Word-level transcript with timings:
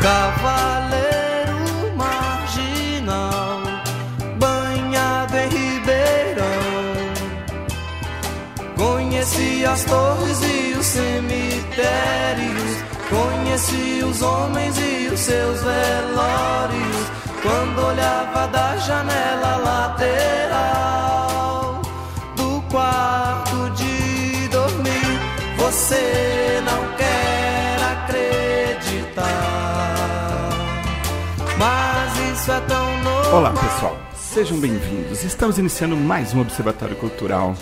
cavaleiro 0.00 1.96
marginal, 1.96 3.60
banhado 4.38 5.36
em 5.36 5.48
ribeirão. 5.48 6.46
Conheci 8.76 9.64
as 9.64 9.84
torres 9.84 10.40
e 10.42 10.74
os 10.78 10.86
cemitérios, 10.86 12.72
conheci 13.08 14.02
os 14.02 14.22
homens 14.22 14.76
e 14.78 15.08
os 15.12 15.20
seus 15.20 15.60
velórios. 15.62 17.10
Quando 17.42 17.86
olhava 17.86 18.48
da 18.48 18.76
janela 18.76 19.56
lateral 19.56 20.49
Olá, 33.32 33.52
pessoal. 33.52 33.96
Sejam 34.12 34.58
bem-vindos. 34.58 35.22
Estamos 35.22 35.56
iniciando 35.56 35.96
mais 35.96 36.34
um 36.34 36.40
Observatório 36.40 36.96
Cultural. 36.96 37.54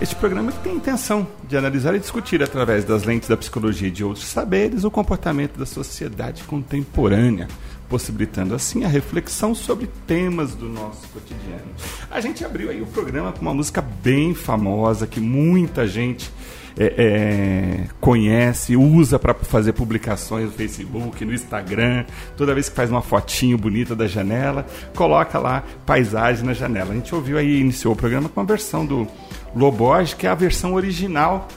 Este 0.00 0.16
programa 0.16 0.50
tem 0.50 0.72
a 0.72 0.74
intenção 0.74 1.28
de 1.46 1.54
analisar 1.54 1.94
e 1.94 1.98
discutir 1.98 2.42
através 2.42 2.82
das 2.82 3.02
lentes 3.02 3.28
da 3.28 3.36
psicologia 3.36 3.88
e 3.88 3.90
de 3.90 4.02
outros 4.02 4.24
saberes 4.24 4.84
o 4.84 4.90
comportamento 4.90 5.58
da 5.58 5.66
sociedade 5.66 6.44
contemporânea, 6.44 7.46
possibilitando 7.90 8.54
assim 8.54 8.84
a 8.84 8.88
reflexão 8.88 9.54
sobre 9.54 9.86
temas 10.06 10.54
do 10.54 10.66
nosso 10.66 11.06
cotidiano. 11.08 11.70
A 12.10 12.18
gente 12.18 12.42
abriu 12.42 12.70
aí 12.70 12.80
o 12.80 12.86
programa 12.86 13.32
com 13.32 13.42
uma 13.42 13.52
música 13.52 13.82
bem 13.82 14.32
famosa 14.32 15.06
que 15.06 15.20
muita 15.20 15.86
gente 15.86 16.32
é, 16.78 16.94
é, 16.96 17.86
conhece, 18.00 18.76
usa 18.76 19.18
para 19.18 19.34
fazer 19.34 19.72
publicações 19.72 20.46
no 20.46 20.52
Facebook, 20.52 21.24
no 21.24 21.32
Instagram. 21.32 22.04
Toda 22.36 22.54
vez 22.54 22.68
que 22.68 22.76
faz 22.76 22.90
uma 22.90 23.02
fotinho 23.02 23.58
bonita 23.58 23.94
da 23.94 24.06
janela, 24.06 24.66
coloca 24.94 25.38
lá 25.38 25.64
paisagem 25.84 26.44
na 26.44 26.52
janela. 26.52 26.92
A 26.92 26.94
gente 26.94 27.14
ouviu 27.14 27.38
aí, 27.38 27.60
iniciou 27.60 27.94
o 27.94 27.96
programa 27.96 28.28
com 28.28 28.40
uma 28.40 28.46
versão 28.46 28.86
do 28.86 29.06
Loborges, 29.54 30.14
que 30.14 30.26
é 30.26 30.30
a 30.30 30.34
versão 30.34 30.74
original 30.74 31.48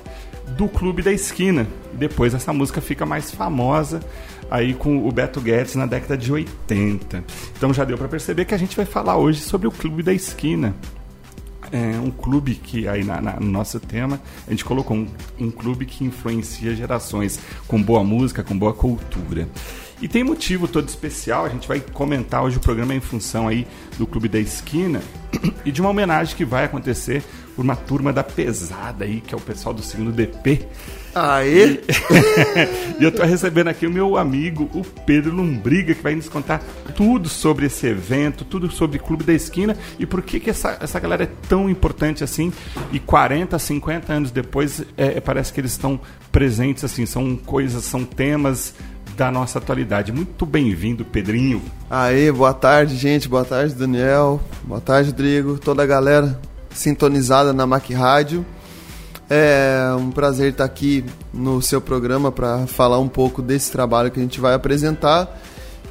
do 0.57 0.67
Clube 0.67 1.01
da 1.01 1.11
Esquina. 1.11 1.67
Depois 1.93 2.33
essa 2.33 2.53
música 2.53 2.81
fica 2.81 3.05
mais 3.05 3.31
famosa 3.31 4.01
aí 4.49 4.73
com 4.73 5.07
o 5.07 5.11
Beto 5.11 5.41
Guedes 5.41 5.75
na 5.75 5.85
década 5.85 6.17
de 6.17 6.31
80. 6.31 7.23
Então 7.57 7.73
já 7.73 7.83
deu 7.83 7.97
para 7.97 8.07
perceber 8.07 8.45
que 8.45 8.53
a 8.53 8.57
gente 8.57 8.75
vai 8.75 8.85
falar 8.85 9.17
hoje 9.17 9.41
sobre 9.41 9.67
o 9.67 9.71
Clube 9.71 10.03
da 10.03 10.13
Esquina. 10.13 10.75
É 11.71 11.99
um 11.99 12.11
clube 12.11 12.55
que, 12.55 12.87
aí 12.87 13.03
na, 13.03 13.21
na, 13.21 13.39
no 13.39 13.47
nosso 13.47 13.79
tema, 13.79 14.21
a 14.47 14.51
gente 14.51 14.65
colocou 14.65 14.97
um, 14.97 15.07
um 15.39 15.51
clube 15.51 15.85
que 15.85 16.03
influencia 16.03 16.75
gerações 16.75 17.39
com 17.67 17.81
boa 17.81 18.03
música, 18.03 18.43
com 18.43 18.57
boa 18.57 18.73
cultura. 18.73 19.47
E 20.01 20.07
tem 20.07 20.23
motivo 20.23 20.67
todo 20.67 20.89
especial, 20.89 21.45
a 21.45 21.49
gente 21.49 21.67
vai 21.67 21.79
comentar 21.79 22.43
hoje 22.43 22.57
o 22.57 22.59
programa 22.59 22.93
em 22.93 22.99
função 22.99 23.47
aí 23.47 23.65
do 23.97 24.05
Clube 24.05 24.27
da 24.27 24.39
Esquina 24.39 25.01
e 25.63 25.71
de 25.71 25.79
uma 25.79 25.89
homenagem 25.89 26.35
que 26.35 26.43
vai 26.43 26.65
acontecer 26.65 27.23
por 27.55 27.63
uma 27.63 27.75
turma 27.75 28.11
da 28.11 28.23
pesada 28.23 29.05
aí, 29.05 29.21
que 29.21 29.33
é 29.33 29.37
o 29.37 29.41
pessoal 29.41 29.73
do 29.73 29.81
segundo 29.81 30.11
DP. 30.11 30.67
Aê! 31.15 31.79
E 32.97 33.03
eu 33.03 33.11
tô 33.11 33.23
recebendo 33.23 33.67
aqui 33.67 33.85
o 33.85 33.91
meu 33.91 34.15
amigo, 34.15 34.69
o 34.73 34.81
Pedro 35.05 35.35
Lombriga, 35.35 35.93
que 35.93 36.01
vai 36.01 36.15
nos 36.15 36.29
contar 36.29 36.63
tudo 36.95 37.27
sobre 37.27 37.65
esse 37.65 37.85
evento, 37.87 38.45
tudo 38.45 38.71
sobre 38.71 38.97
o 38.97 39.03
Clube 39.03 39.25
da 39.25 39.33
Esquina 39.33 39.75
e 39.99 40.05
por 40.05 40.21
que, 40.21 40.39
que 40.39 40.49
essa, 40.49 40.77
essa 40.79 40.97
galera 40.97 41.23
é 41.25 41.29
tão 41.49 41.69
importante 41.69 42.23
assim. 42.23 42.53
E 42.93 42.99
40, 42.99 43.59
50 43.59 44.13
anos 44.13 44.31
depois, 44.31 44.81
é, 44.95 45.19
parece 45.19 45.51
que 45.51 45.59
eles 45.59 45.71
estão 45.71 45.99
presentes 46.31 46.85
assim, 46.85 47.05
são 47.05 47.35
coisas, 47.35 47.83
são 47.83 48.05
temas 48.05 48.73
da 49.17 49.29
nossa 49.29 49.59
atualidade. 49.59 50.11
Muito 50.11 50.45
bem-vindo, 50.45 51.03
Pedrinho. 51.03 51.61
Aê, 51.89 52.31
boa 52.31 52.53
tarde, 52.53 52.95
gente. 52.95 53.27
Boa 53.27 53.43
tarde, 53.43 53.73
Daniel. 53.73 54.41
Boa 54.63 54.79
tarde, 54.81 55.09
Rodrigo. 55.09 55.57
Toda 55.57 55.83
a 55.83 55.85
galera 55.85 56.39
sintonizada 56.69 57.51
na 57.51 57.65
Mac 57.67 57.89
Rádio. 57.89 58.45
É 59.29 59.95
um 59.97 60.11
prazer 60.11 60.51
estar 60.51 60.65
aqui 60.65 61.03
no 61.33 61.61
seu 61.61 61.81
programa 61.81 62.31
para 62.31 62.67
falar 62.67 62.99
um 62.99 63.07
pouco 63.07 63.41
desse 63.41 63.71
trabalho 63.71 64.11
que 64.11 64.19
a 64.19 64.23
gente 64.23 64.39
vai 64.39 64.53
apresentar 64.53 65.41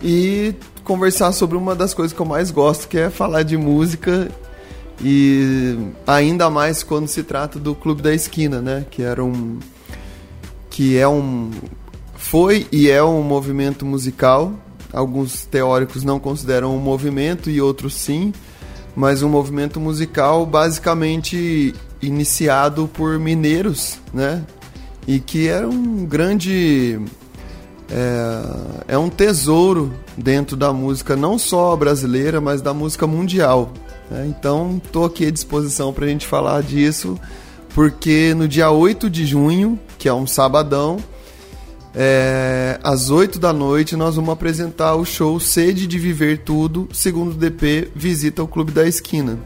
e 0.00 0.54
conversar 0.84 1.32
sobre 1.32 1.56
uma 1.56 1.74
das 1.74 1.92
coisas 1.92 2.12
que 2.12 2.20
eu 2.20 2.26
mais 2.26 2.52
gosto, 2.52 2.86
que 2.86 2.96
é 2.96 3.10
falar 3.10 3.42
de 3.42 3.56
música 3.56 4.30
e 5.02 5.76
ainda 6.06 6.48
mais 6.48 6.84
quando 6.84 7.08
se 7.08 7.24
trata 7.24 7.58
do 7.58 7.74
Clube 7.74 8.02
da 8.02 8.14
Esquina, 8.14 8.60
né? 8.60 8.86
Que 8.88 9.02
era 9.02 9.24
um 9.24 9.58
que 10.70 10.96
é 10.96 11.08
um 11.08 11.50
foi 12.14 12.66
e 12.70 12.88
é 12.88 13.02
um 13.02 13.22
movimento 13.22 13.84
musical. 13.84 14.52
Alguns 14.92 15.44
teóricos 15.44 16.04
não 16.04 16.20
consideram 16.20 16.76
um 16.76 16.78
movimento 16.78 17.50
e 17.50 17.60
outros 17.60 17.94
sim, 17.94 18.32
mas 18.94 19.24
um 19.24 19.28
movimento 19.28 19.80
musical 19.80 20.46
basicamente 20.46 21.74
iniciado 22.04 22.88
por 22.92 23.18
mineiros, 23.18 23.98
né? 24.12 24.44
E 25.06 25.20
que 25.20 25.48
era 25.48 25.68
um 25.68 26.06
grande 26.06 26.98
é, 27.90 28.94
é 28.94 28.98
um 28.98 29.08
tesouro 29.08 29.92
dentro 30.16 30.56
da 30.56 30.72
música 30.72 31.14
não 31.16 31.38
só 31.38 31.76
brasileira, 31.76 32.40
mas 32.40 32.62
da 32.62 32.72
música 32.72 33.06
mundial. 33.06 33.72
Né? 34.10 34.26
Então, 34.28 34.80
estou 34.84 35.04
aqui 35.04 35.26
à 35.26 35.30
disposição 35.30 35.92
para 35.92 36.06
a 36.06 36.08
gente 36.08 36.26
falar 36.26 36.62
disso, 36.62 37.18
porque 37.74 38.34
no 38.34 38.48
dia 38.48 38.70
8 38.70 39.10
de 39.10 39.26
junho, 39.26 39.78
que 39.98 40.08
é 40.08 40.14
um 40.14 40.26
sabadão, 40.26 40.98
é, 41.94 42.80
às 42.82 43.10
8 43.10 43.38
da 43.38 43.52
noite, 43.52 43.94
nós 43.94 44.16
vamos 44.16 44.32
apresentar 44.32 44.96
o 44.96 45.04
show 45.04 45.38
Sede 45.38 45.86
de 45.86 45.98
Viver 45.98 46.38
Tudo, 46.38 46.88
segundo 46.92 47.32
o 47.32 47.34
DP 47.34 47.90
Visita 47.94 48.42
ao 48.42 48.48
Clube 48.48 48.72
da 48.72 48.86
Esquina. 48.86 49.38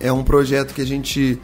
É 0.00 0.12
um 0.12 0.24
projeto 0.24 0.74
que 0.74 0.82
a 0.82 0.86
gente 0.86 1.38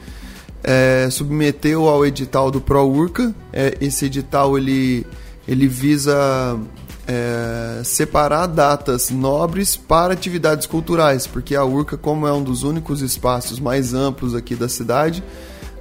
é, 0.65 1.09
submeteu 1.11 1.87
ao 1.89 2.05
edital 2.05 2.51
do 2.51 2.61
ProUrca. 2.61 3.35
É, 3.53 3.77
esse 3.81 4.07
edital 4.07 4.57
ele, 4.57 5.07
ele 5.47 5.69
visa 5.69 6.59
é, 7.07 7.83
separar 7.85 8.47
datas 8.47 9.11
nobres 9.11 9.77
para 9.77 10.15
atividades 10.15 10.67
culturais, 10.67 11.27
porque 11.27 11.55
a 11.55 11.65
Urca, 11.65 11.97
como 11.97 12.27
é 12.27 12.33
um 12.33 12.43
dos 12.43 12.63
únicos 12.63 13.03
espaços 13.03 13.61
mais 13.61 13.93
amplos 13.93 14.35
aqui 14.35 14.55
da 14.55 14.69
cidade, 14.69 15.23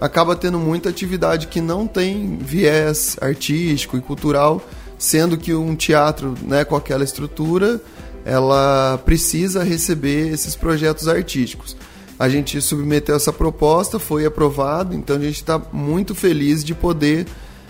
acaba 0.02 0.36
tendo 0.36 0.60
muita 0.60 0.90
atividade 0.90 1.48
que 1.48 1.62
não 1.62 1.88
tem 1.88 2.38
viés 2.38 3.18
artístico 3.22 3.98
e 3.98 4.02
cultural, 4.02 4.62
sendo 4.98 5.38
que 5.38 5.54
um 5.54 5.76
teatro 5.76 6.36
né, 6.42 6.66
com 6.66 6.76
aquela 6.76 7.04
estrutura 7.04 7.82
ela 8.26 8.98
precisa 9.06 9.64
receber 9.64 10.32
esses 10.32 10.56
projetos 10.56 11.08
artísticos. 11.08 11.76
A 12.18 12.30
gente 12.30 12.62
submeteu 12.62 13.16
essa 13.16 13.34
proposta, 13.34 14.00
foi 14.00 14.26
aprovado, 14.26 14.94
então 14.94 15.16
a 15.16 15.20
gente 15.20 15.36
está 15.36 15.60
muito 15.72 16.14
feliz 16.14 16.64
de 16.64 16.76
poder 16.76 17.26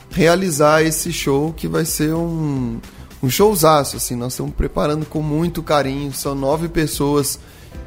realizar 0.10 0.84
esse 0.84 1.12
show 1.12 1.54
que 1.54 1.68
vai 1.68 1.86
ser 1.86 2.14
um, 2.14 2.80
um 3.22 3.30
showzaço. 3.30 3.98
Assim, 3.98 4.16
nós 4.16 4.34
estamos 4.34 4.54
preparando 4.54 5.06
com 5.06 5.22
muito 5.22 5.64
carinho. 5.64 6.14
São 6.14 6.36
nove 6.36 6.68
pessoas 6.68 7.40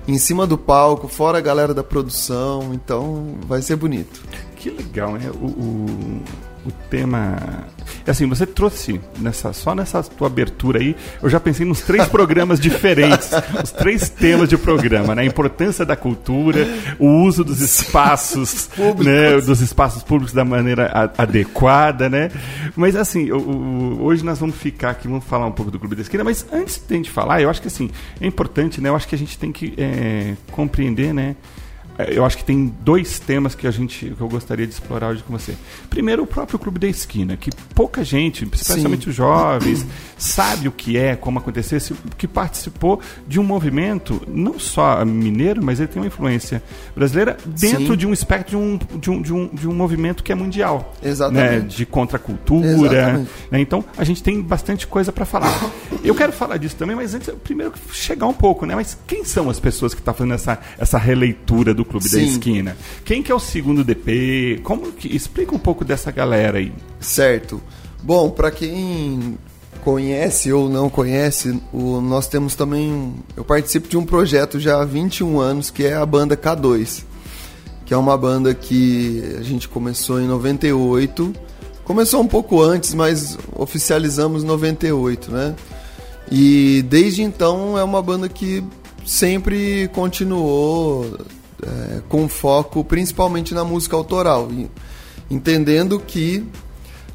em 0.08 0.18
cima 0.18 0.46
do 0.46 0.56
palco, 0.56 1.08
fora 1.08 1.38
a 1.38 1.40
galera 1.40 1.74
da 1.74 1.82
produção, 1.82 2.72
então 2.72 3.36
vai 3.46 3.60
ser 3.60 3.76
bonito. 3.76 4.22
Que 4.56 4.70
legal, 4.70 5.12
né? 5.12 5.30
O, 5.30 5.46
o, 5.46 6.22
o 6.68 6.72
tema. 6.90 7.38
Assim, 8.06 8.26
você 8.28 8.46
trouxe 8.46 9.00
nessa, 9.18 9.52
só 9.52 9.74
nessa 9.74 10.02
tua 10.02 10.26
abertura 10.26 10.80
aí, 10.80 10.96
eu 11.22 11.28
já 11.30 11.38
pensei 11.38 11.64
nos 11.64 11.80
três 11.80 12.06
programas 12.08 12.58
diferentes, 12.60 13.30
os 13.62 13.70
três 13.70 14.08
temas 14.08 14.48
de 14.48 14.56
programa, 14.56 15.14
né? 15.14 15.22
A 15.22 15.24
importância 15.24 15.84
da 15.84 15.96
cultura, 15.96 16.66
o 16.98 17.22
uso 17.22 17.44
dos 17.44 17.60
espaços, 17.60 18.68
né? 18.98 19.40
Dos 19.40 19.60
espaços 19.60 20.02
públicos 20.02 20.32
da 20.32 20.44
maneira 20.44 20.86
a, 20.86 21.22
adequada, 21.22 22.08
né? 22.08 22.30
Mas 22.74 22.96
assim, 22.96 23.30
o, 23.30 23.38
o, 23.38 24.04
hoje 24.04 24.24
nós 24.24 24.38
vamos 24.38 24.56
ficar 24.56 24.90
aqui, 24.90 25.08
vamos 25.08 25.24
falar 25.24 25.46
um 25.46 25.52
pouco 25.52 25.70
do 25.70 25.78
Clube 25.78 25.96
da 25.96 26.02
Esquina, 26.02 26.24
mas 26.24 26.46
antes 26.52 26.82
de 26.86 26.94
a 26.94 26.96
gente 26.96 27.10
falar, 27.10 27.40
eu 27.40 27.50
acho 27.50 27.60
que 27.60 27.68
assim, 27.68 27.90
é 28.20 28.26
importante, 28.26 28.80
né? 28.80 28.88
Eu 28.88 28.96
acho 28.96 29.06
que 29.06 29.14
a 29.14 29.18
gente 29.18 29.38
tem 29.38 29.52
que 29.52 29.74
é, 29.76 30.34
compreender, 30.50 31.12
né? 31.14 31.36
Eu 31.98 32.24
acho 32.24 32.36
que 32.36 32.44
tem 32.44 32.72
dois 32.80 33.18
temas 33.18 33.54
que 33.54 33.66
a 33.66 33.70
gente 33.70 34.10
que 34.10 34.20
eu 34.20 34.28
gostaria 34.28 34.66
de 34.66 34.72
explorar 34.72 35.08
hoje 35.08 35.22
com 35.22 35.32
você. 35.32 35.54
Primeiro, 35.88 36.22
o 36.22 36.26
próprio 36.26 36.58
Clube 36.58 36.78
da 36.78 36.86
Esquina, 36.86 37.36
que 37.36 37.50
pouca 37.74 38.04
gente, 38.04 38.44
especialmente 38.44 39.04
Sim. 39.04 39.10
os 39.10 39.16
jovens, 39.16 39.86
sabe 40.18 40.68
o 40.68 40.72
que 40.72 40.96
é, 40.96 41.16
como 41.16 41.38
aconteceu, 41.38 41.78
que 42.18 42.28
participou 42.28 43.00
de 43.26 43.40
um 43.40 43.44
movimento 43.44 44.20
não 44.28 44.58
só 44.58 45.04
mineiro, 45.04 45.64
mas 45.64 45.80
ele 45.80 45.88
tem 45.88 46.02
uma 46.02 46.06
influência 46.06 46.62
brasileira 46.94 47.36
dentro 47.46 47.92
Sim. 47.92 47.96
de 47.96 48.06
um 48.06 48.12
espectro 48.12 48.50
de 48.50 48.56
um, 48.56 48.78
de 48.98 49.10
um, 49.10 49.22
de 49.22 49.32
um, 49.32 49.48
de 49.48 49.68
um 49.68 49.74
movimento 49.74 50.22
que 50.22 50.32
é 50.32 50.34
mundial. 50.34 50.94
Exatamente. 51.02 51.50
Né, 51.50 51.60
de 51.60 51.86
contracultura. 51.86 53.26
Né, 53.50 53.60
então, 53.60 53.84
a 53.96 54.04
gente 54.04 54.22
tem 54.22 54.40
bastante 54.40 54.86
coisa 54.86 55.12
para 55.12 55.24
falar. 55.24 55.52
Eu 56.04 56.14
quero 56.14 56.32
falar 56.32 56.58
disso 56.58 56.76
também, 56.76 56.94
mas 56.94 57.14
antes, 57.14 57.32
primeiro 57.42 57.72
chegar 57.90 58.26
um 58.26 58.34
pouco, 58.34 58.66
né? 58.66 58.74
Mas 58.74 58.98
quem 59.06 59.24
são 59.24 59.48
as 59.48 59.58
pessoas 59.58 59.94
que 59.94 60.00
estão 60.00 60.14
fazendo 60.14 60.34
essa, 60.34 60.58
essa 60.78 60.98
releitura 60.98 61.72
do 61.72 61.84
Clube 61.86 62.08
Sim. 62.08 62.16
da 62.16 62.22
Esquina. 62.22 62.76
Quem 63.04 63.22
que 63.22 63.32
é 63.32 63.34
o 63.34 63.40
segundo 63.40 63.82
DP? 63.82 64.60
Como 64.62 64.92
que 64.92 65.14
explica 65.14 65.54
um 65.54 65.58
pouco 65.58 65.84
dessa 65.84 66.10
galera 66.10 66.58
aí? 66.58 66.72
Certo. 67.00 67.62
Bom, 68.02 68.30
para 68.30 68.50
quem 68.50 69.38
conhece 69.86 70.52
ou 70.52 70.68
não 70.68 70.90
conhece, 70.90 71.60
o, 71.72 72.00
nós 72.00 72.26
temos 72.26 72.54
também. 72.54 73.14
Eu 73.36 73.44
participo 73.44 73.88
de 73.88 73.96
um 73.96 74.04
projeto 74.04 74.58
já 74.58 74.82
há 74.82 74.84
21 74.84 75.38
anos 75.38 75.70
que 75.70 75.84
é 75.84 75.94
a 75.94 76.04
banda 76.04 76.36
K2, 76.36 77.04
que 77.84 77.94
é 77.94 77.96
uma 77.96 78.16
banda 78.16 78.52
que 78.52 79.22
a 79.38 79.42
gente 79.42 79.68
começou 79.68 80.20
em 80.20 80.26
98. 80.26 81.32
Começou 81.84 82.20
um 82.20 82.26
pouco 82.26 82.60
antes, 82.60 82.94
mas 82.94 83.38
oficializamos 83.54 84.42
98, 84.42 85.30
né? 85.30 85.54
E 86.30 86.84
desde 86.88 87.22
então 87.22 87.78
é 87.78 87.84
uma 87.84 88.02
banda 88.02 88.28
que 88.28 88.64
sempre 89.04 89.88
continuou 89.94 91.16
é, 91.62 92.00
com 92.08 92.28
foco 92.28 92.84
principalmente 92.84 93.54
na 93.54 93.64
música 93.64 93.96
autoral, 93.96 94.48
entendendo 95.30 95.98
que 95.98 96.44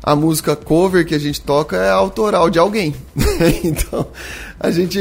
a 0.03 0.15
música 0.15 0.55
cover 0.55 1.05
que 1.05 1.13
a 1.13 1.19
gente 1.19 1.39
toca 1.39 1.77
é 1.77 1.89
autoral 1.89 2.49
de 2.49 2.57
alguém. 2.57 2.95
então 3.63 4.07
a 4.59 4.71
gente 4.71 4.99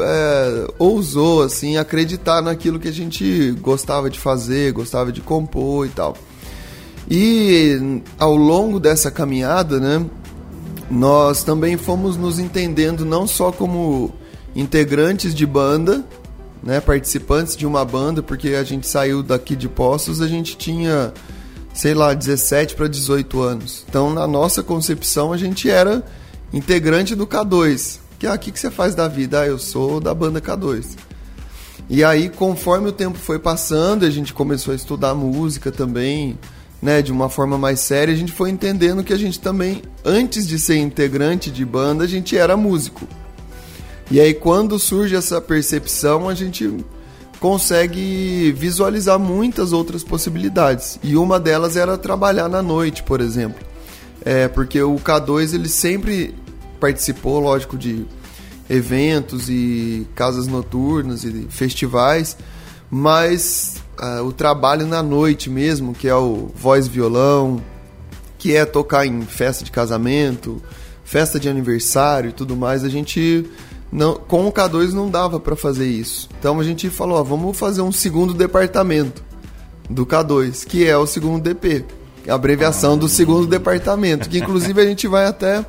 é, 0.00 0.66
ousou 0.78 1.42
assim 1.42 1.76
acreditar 1.76 2.42
naquilo 2.42 2.80
que 2.80 2.88
a 2.88 2.92
gente 2.92 3.52
gostava 3.60 4.10
de 4.10 4.18
fazer, 4.18 4.72
gostava 4.72 5.12
de 5.12 5.20
compor 5.20 5.86
e 5.86 5.90
tal. 5.90 6.16
E 7.08 8.02
ao 8.18 8.36
longo 8.36 8.78
dessa 8.78 9.10
caminhada, 9.10 9.78
né, 9.80 10.04
nós 10.90 11.42
também 11.42 11.76
fomos 11.76 12.16
nos 12.16 12.38
entendendo 12.38 13.04
não 13.04 13.26
só 13.26 13.52
como 13.52 14.12
integrantes 14.54 15.34
de 15.34 15.46
banda, 15.46 16.04
né, 16.62 16.80
participantes 16.80 17.56
de 17.56 17.66
uma 17.66 17.84
banda, 17.84 18.22
porque 18.22 18.50
a 18.50 18.64
gente 18.64 18.86
saiu 18.86 19.22
daqui 19.22 19.56
de 19.56 19.68
Poços, 19.68 20.20
a 20.20 20.28
gente 20.28 20.56
tinha 20.56 21.12
sei 21.72 21.94
lá, 21.94 22.14
17 22.14 22.74
para 22.74 22.88
18 22.88 23.40
anos. 23.40 23.84
Então, 23.88 24.12
na 24.12 24.26
nossa 24.26 24.62
concepção, 24.62 25.32
a 25.32 25.36
gente 25.36 25.70
era 25.70 26.04
integrante 26.52 27.14
do 27.14 27.26
K2. 27.26 27.98
Que 28.18 28.26
é 28.26 28.30
ah, 28.30 28.34
aqui 28.34 28.50
que 28.50 28.60
você 28.60 28.70
faz 28.70 28.94
da 28.94 29.08
vida? 29.08 29.40
Ah, 29.40 29.46
eu 29.46 29.58
sou 29.58 30.00
da 30.00 30.12
banda 30.12 30.40
K2. 30.40 30.96
E 31.88 32.04
aí, 32.04 32.28
conforme 32.28 32.88
o 32.88 32.92
tempo 32.92 33.18
foi 33.18 33.38
passando, 33.38 34.04
a 34.04 34.10
gente 34.10 34.34
começou 34.34 34.72
a 34.72 34.76
estudar 34.76 35.14
música 35.14 35.72
também, 35.72 36.38
né, 36.82 37.02
de 37.02 37.10
uma 37.10 37.28
forma 37.28 37.58
mais 37.58 37.80
séria, 37.80 38.12
a 38.14 38.16
gente 38.16 38.32
foi 38.32 38.50
entendendo 38.50 39.02
que 39.02 39.12
a 39.12 39.18
gente 39.18 39.40
também, 39.40 39.82
antes 40.04 40.46
de 40.46 40.58
ser 40.58 40.76
integrante 40.76 41.50
de 41.50 41.64
banda, 41.64 42.04
a 42.04 42.06
gente 42.06 42.36
era 42.36 42.56
músico. 42.56 43.06
E 44.10 44.18
aí, 44.18 44.34
quando 44.34 44.78
surge 44.78 45.14
essa 45.14 45.40
percepção, 45.40 46.28
a 46.28 46.34
gente 46.34 46.84
consegue 47.38 48.52
visualizar 48.52 49.18
muitas 49.18 49.72
outras 49.72 50.02
possibilidades. 50.02 50.98
E 51.02 51.16
uma 51.16 51.38
delas 51.38 51.76
era 51.76 51.96
trabalhar 51.96 52.48
na 52.48 52.60
noite, 52.60 53.02
por 53.02 53.20
exemplo. 53.20 53.64
É, 54.22 54.48
porque 54.48 54.82
o 54.82 54.96
K2 54.96 55.54
ele 55.54 55.68
sempre 55.68 56.34
participou, 56.78 57.40
lógico, 57.40 57.78
de 57.78 58.04
eventos 58.68 59.48
e 59.48 60.06
casas 60.14 60.46
noturnas 60.46 61.24
e 61.24 61.46
festivais, 61.48 62.36
mas 62.90 63.76
uh, 63.98 64.22
o 64.24 64.32
trabalho 64.32 64.86
na 64.86 65.02
noite 65.02 65.50
mesmo, 65.50 65.92
que 65.92 66.08
é 66.08 66.14
o 66.14 66.50
voz 66.54 66.86
violão, 66.86 67.62
que 68.38 68.54
é 68.54 68.64
tocar 68.64 69.06
em 69.06 69.22
festa 69.22 69.64
de 69.64 69.70
casamento, 69.70 70.62
festa 71.04 71.40
de 71.40 71.48
aniversário 71.48 72.30
e 72.30 72.32
tudo 72.32 72.56
mais, 72.56 72.84
a 72.84 72.88
gente 72.88 73.50
não, 73.92 74.14
com 74.14 74.46
o 74.46 74.52
K2 74.52 74.92
não 74.92 75.10
dava 75.10 75.40
para 75.40 75.56
fazer 75.56 75.86
isso. 75.86 76.28
Então 76.38 76.60
a 76.60 76.64
gente 76.64 76.88
falou, 76.88 77.18
ó, 77.18 77.22
vamos 77.22 77.56
fazer 77.56 77.82
um 77.82 77.92
segundo 77.92 78.32
departamento 78.32 79.22
do 79.88 80.06
K2, 80.06 80.64
que 80.64 80.86
é 80.86 80.96
o 80.96 81.06
segundo 81.06 81.42
DP, 81.42 81.84
a 82.28 82.34
abreviação 82.34 82.96
do 82.96 83.08
segundo 83.08 83.46
departamento, 83.46 84.28
que 84.28 84.38
inclusive 84.38 84.80
a 84.80 84.86
gente 84.86 85.08
vai 85.08 85.26
até 85.26 85.64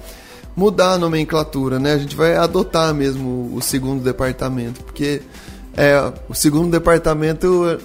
mudar 0.55 0.93
a 0.93 0.97
nomenclatura, 0.97 1.79
né? 1.79 1.93
A 1.93 1.97
gente 1.97 2.15
vai 2.15 2.35
adotar 2.35 2.93
mesmo 2.93 3.51
o 3.55 3.61
segundo 3.61 4.03
departamento, 4.03 4.83
porque 4.83 5.21
é, 5.75 6.11
o 6.29 6.35
segundo 6.35 6.69
departamento 6.69 7.79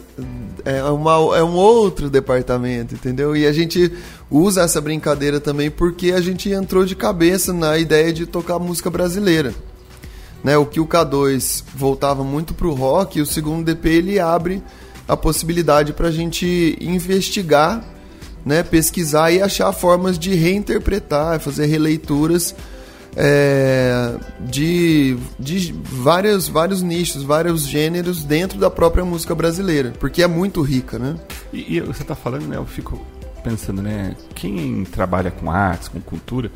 é, 0.64 0.82
uma, 0.82 1.12
é 1.36 1.42
um 1.42 1.54
outro 1.54 2.10
departamento, 2.10 2.94
entendeu? 2.94 3.36
E 3.36 3.46
a 3.46 3.52
gente 3.52 3.90
usa 4.30 4.62
essa 4.62 4.80
brincadeira 4.80 5.40
também 5.40 5.70
porque 5.70 6.12
a 6.12 6.20
gente 6.20 6.50
entrou 6.50 6.84
de 6.84 6.96
cabeça 6.96 7.52
na 7.52 7.78
ideia 7.78 8.12
de 8.12 8.26
tocar 8.26 8.58
música 8.58 8.90
brasileira. 8.90 9.54
Né, 10.44 10.56
o 10.56 10.64
que 10.64 10.78
o 10.78 10.86
K2 10.86 11.64
voltava 11.74 12.22
muito 12.22 12.54
para 12.54 12.68
o 12.68 12.74
rock, 12.74 13.20
o 13.20 13.26
segundo 13.26 13.64
DP 13.64 13.88
ele 13.88 14.20
abre 14.20 14.62
a 15.08 15.16
possibilidade 15.16 15.92
para 15.92 16.08
a 16.08 16.12
gente 16.12 16.76
investigar, 16.80 17.82
né, 18.44 18.62
pesquisar 18.62 19.32
e 19.32 19.42
achar 19.42 19.72
formas 19.72 20.18
de 20.18 20.34
reinterpretar, 20.34 21.40
fazer 21.40 21.66
releituras 21.66 22.54
é, 23.16 24.14
de, 24.40 25.16
de 25.38 25.74
vários, 25.82 26.48
vários 26.48 26.82
nichos, 26.82 27.22
vários 27.22 27.66
gêneros 27.66 28.22
dentro 28.22 28.58
da 28.58 28.70
própria 28.70 29.04
música 29.04 29.34
brasileira, 29.34 29.92
porque 29.98 30.22
é 30.22 30.26
muito 30.26 30.60
rica, 30.60 30.98
né? 30.98 31.16
E, 31.52 31.76
e 31.76 31.80
você 31.80 32.02
está 32.02 32.14
falando, 32.14 32.46
né? 32.46 32.56
Eu 32.56 32.66
fico 32.66 33.04
pensando, 33.42 33.80
né? 33.80 34.14
Quem 34.34 34.84
trabalha 34.84 35.30
com 35.30 35.50
artes, 35.50 35.88
com 35.88 35.98
cultura, 36.00 36.50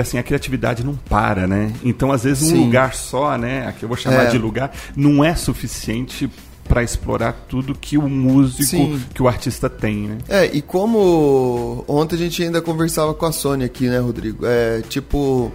e 0.00 0.02
assim, 0.02 0.18
a 0.18 0.22
criatividade 0.22 0.84
não 0.84 0.94
para, 0.94 1.46
né? 1.46 1.72
Então, 1.84 2.10
às 2.10 2.24
vezes, 2.24 2.44
um 2.44 2.56
Sim. 2.56 2.64
lugar 2.64 2.94
só, 2.94 3.36
né? 3.36 3.66
Aqui 3.66 3.84
eu 3.84 3.88
vou 3.88 3.96
chamar 3.96 4.24
é. 4.24 4.30
de 4.30 4.38
lugar, 4.38 4.72
não 4.96 5.22
é 5.22 5.34
suficiente 5.34 6.28
para 6.66 6.82
explorar 6.82 7.32
tudo 7.48 7.74
que 7.74 7.98
o 7.98 8.08
músico, 8.08 8.64
Sim. 8.64 9.02
que 9.12 9.22
o 9.22 9.28
artista 9.28 9.68
tem, 9.68 10.08
né? 10.08 10.18
É, 10.28 10.46
e 10.46 10.62
como 10.62 11.84
ontem 11.86 12.14
a 12.14 12.18
gente 12.18 12.42
ainda 12.42 12.62
conversava 12.62 13.12
com 13.12 13.26
a 13.26 13.32
Sônia 13.32 13.66
aqui, 13.66 13.88
né, 13.88 13.98
Rodrigo? 13.98 14.46
É, 14.46 14.80
tipo, 14.82 15.52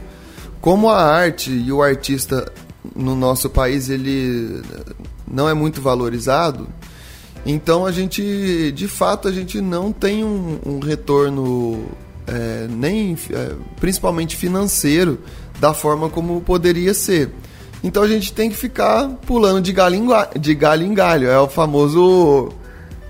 como 0.62 0.90
a 0.90 1.02
arte 1.02 1.52
e 1.52 1.72
o 1.72 1.82
artista 1.82 2.52
no 2.96 3.16
nosso 3.16 3.50
país 3.50 3.90
ele 3.90 4.62
não 5.28 5.50
é 5.50 5.54
muito 5.54 5.82
valorizado, 5.82 6.68
então 7.46 7.86
a 7.86 7.92
gente, 7.92 8.72
de 8.74 8.88
fato, 8.88 9.28
a 9.28 9.32
gente 9.32 9.62
não 9.62 9.92
tem 9.92 10.24
um, 10.24 10.60
um 10.66 10.80
retorno 10.80 11.86
é, 12.28 12.68
nem 12.70 13.18
é, 13.32 13.52
principalmente 13.80 14.36
financeiro 14.36 15.20
da 15.60 15.74
forma 15.74 16.10
como 16.10 16.42
poderia 16.42 16.94
ser. 16.94 17.32
Então 17.84 18.04
a 18.04 18.08
gente 18.08 18.34
tem 18.34 18.50
que 18.50 18.56
ficar 18.56 19.08
pulando 19.28 19.62
de 19.62 19.72
galho 19.72 19.96
em, 19.96 20.40
de 20.40 20.56
galho, 20.56 20.86
em 20.86 20.94
galho. 20.94 21.28
É 21.28 21.40
o 21.40 21.48
famoso 21.48 22.52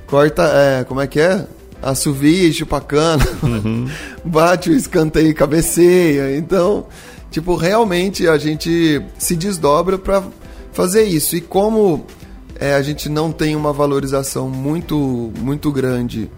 corta, 0.06 0.44
é, 0.44 0.84
como 0.84 1.02
é 1.02 1.08
que 1.08 1.20
é? 1.20 1.48
Assovia 1.82 2.48
e 2.48 2.54
chupacana, 2.54 3.26
uhum. 3.44 3.88
bate 4.24 4.70
o 4.70 4.74
escanteio 4.74 5.30
e 5.30 5.34
cabeceia. 5.34 6.38
Então, 6.38 6.88
tipo, 7.32 7.56
realmente 7.56 8.28
a 8.28 8.38
gente 8.38 9.02
se 9.18 9.36
desdobra 9.36 9.98
para 9.98 10.24
fazer 10.74 11.04
isso. 11.04 11.36
E 11.36 11.42
como 11.42 12.06
é, 12.60 12.74
a 12.74 12.82
gente 12.82 13.08
não 13.08 13.32
tem 13.32 13.56
uma 13.56 13.72
valorização 13.72 14.50
muito, 14.50 15.32
muito 15.40 15.72
grande 15.72 16.30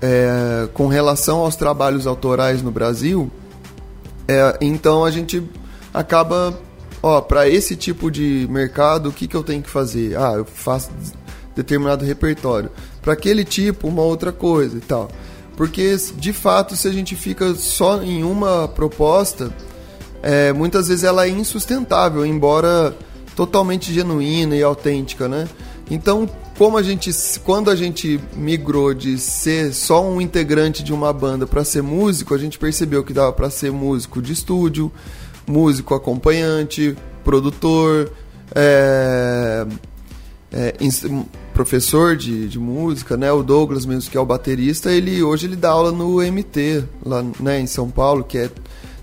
é, 0.00 0.68
com 0.74 0.86
relação 0.86 1.38
aos 1.38 1.56
trabalhos 1.56 2.06
autorais 2.06 2.62
no 2.62 2.70
Brasil, 2.70 3.30
é, 4.26 4.58
então 4.60 5.04
a 5.04 5.10
gente 5.10 5.42
acaba, 5.92 6.58
ó, 7.02 7.20
para 7.20 7.48
esse 7.48 7.74
tipo 7.74 8.10
de 8.10 8.46
mercado, 8.50 9.08
o 9.08 9.12
que, 9.12 9.26
que 9.26 9.34
eu 9.34 9.42
tenho 9.42 9.62
que 9.62 9.70
fazer? 9.70 10.16
Ah, 10.16 10.34
eu 10.36 10.44
faço 10.44 10.90
determinado 11.56 12.04
repertório. 12.04 12.70
Para 13.02 13.14
aquele 13.14 13.44
tipo, 13.44 13.88
uma 13.88 14.02
outra 14.02 14.30
coisa 14.30 14.76
e 14.76 14.80
tal. 14.80 15.08
Porque, 15.56 15.96
de 16.16 16.32
fato, 16.32 16.76
se 16.76 16.86
a 16.86 16.92
gente 16.92 17.16
fica 17.16 17.52
só 17.54 18.00
em 18.02 18.22
uma 18.22 18.68
proposta, 18.68 19.52
é, 20.22 20.52
muitas 20.52 20.88
vezes 20.88 21.02
ela 21.02 21.26
é 21.26 21.28
insustentável, 21.28 22.24
embora 22.24 22.94
totalmente 23.34 23.92
genuína 23.92 24.54
e 24.54 24.62
autêntica, 24.62 25.26
né? 25.26 25.48
Então, 25.90 26.28
como 26.58 26.76
a 26.76 26.82
gente, 26.82 27.12
quando 27.44 27.70
a 27.70 27.76
gente 27.76 28.20
migrou 28.34 28.92
de 28.92 29.16
ser 29.16 29.72
só 29.72 30.04
um 30.04 30.20
integrante 30.20 30.82
de 30.82 30.92
uma 30.92 31.12
banda 31.12 31.46
para 31.46 31.62
ser 31.62 31.84
músico, 31.84 32.34
a 32.34 32.38
gente 32.38 32.58
percebeu 32.58 33.04
que 33.04 33.12
dava 33.12 33.32
para 33.32 33.48
ser 33.48 33.70
músico 33.70 34.20
de 34.20 34.32
estúdio, 34.32 34.90
músico 35.46 35.94
acompanhante, 35.94 36.96
produtor, 37.22 38.10
é, 38.56 39.64
é, 40.52 40.74
professor 41.54 42.16
de, 42.16 42.48
de 42.48 42.58
música, 42.58 43.16
né? 43.16 43.30
O 43.30 43.44
Douglas 43.44 43.86
mesmo 43.86 44.10
que 44.10 44.16
é 44.16 44.20
o 44.20 44.26
baterista, 44.26 44.90
ele 44.90 45.22
hoje 45.22 45.46
ele 45.46 45.56
dá 45.56 45.70
aula 45.70 45.92
no 45.92 46.16
MT 46.16 46.82
lá, 47.06 47.24
né, 47.38 47.60
em 47.60 47.68
São 47.68 47.88
Paulo, 47.88 48.24
que 48.24 48.36
é 48.36 48.50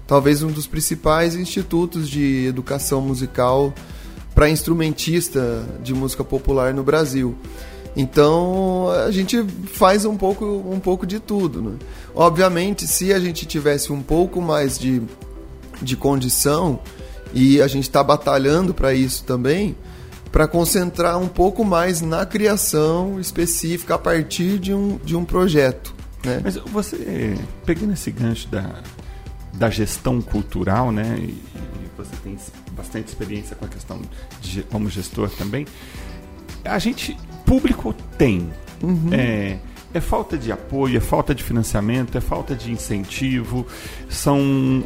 talvez 0.05 0.43
um 0.43 0.51
dos 0.51 0.67
principais 0.67 1.35
institutos 1.37 2.09
de 2.09 2.47
educação 2.47 2.99
musical 2.99 3.73
para 4.35 4.49
instrumentista 4.49 5.63
de 5.81 5.93
música 5.93 6.23
popular 6.23 6.73
no 6.73 6.83
Brasil. 6.83 7.35
Então 7.95 8.89
a 8.89 9.09
gente 9.09 9.41
faz 9.67 10.05
um 10.05 10.17
pouco, 10.17 10.45
um 10.45 10.79
pouco 10.79 11.07
de 11.07 11.19
tudo. 11.19 11.61
Né? 11.61 11.77
Obviamente, 12.13 12.85
se 12.85 13.13
a 13.13 13.19
gente 13.19 13.45
tivesse 13.45 13.91
um 13.91 14.03
pouco 14.03 14.41
mais 14.41 14.77
de, 14.77 15.01
de 15.81 15.95
condição, 15.95 16.81
e 17.33 17.61
a 17.61 17.67
gente 17.67 17.83
está 17.83 18.01
batalhando 18.01 18.73
para 18.73 18.93
isso 18.93 19.23
também, 19.25 19.75
para 20.31 20.47
concentrar 20.47 21.17
um 21.17 21.27
pouco 21.27 21.63
mais 21.65 22.01
na 22.01 22.25
criação 22.25 23.19
específica 23.19 23.95
a 23.95 23.97
partir 23.97 24.57
de 24.57 24.73
um, 24.73 24.97
de 25.03 25.15
um 25.15 25.25
projeto. 25.25 25.93
Né? 26.23 26.41
Mas 26.43 26.55
você, 26.55 27.37
pegando 27.65 27.93
esse 27.93 28.09
gancho 28.09 28.47
da, 28.47 28.81
da 29.53 29.69
gestão 29.69 30.21
cultural, 30.21 30.91
né? 30.91 31.17
E, 31.19 31.23
e 31.23 31.89
você 31.97 32.15
tem 32.23 32.37
bastante 32.75 33.07
experiência 33.07 33.55
com 33.55 33.65
a 33.65 33.67
questão 33.67 33.99
de, 34.41 34.63
como 34.63 34.89
gestor 34.89 35.29
também. 35.29 35.65
A 36.63 36.77
gente, 36.79 37.17
público 37.45 37.93
tem. 38.17 38.51
Uhum. 38.81 39.09
É, 39.11 39.57
é 39.93 40.01
falta 40.01 40.37
de 40.37 40.51
apoio, 40.51 40.97
é 40.97 40.99
falta 40.99 41.33
de 41.33 41.43
financiamento, 41.43 42.17
é 42.17 42.21
falta 42.21 42.53
de 42.53 42.71
incentivo. 42.71 43.65
São. 44.09 44.39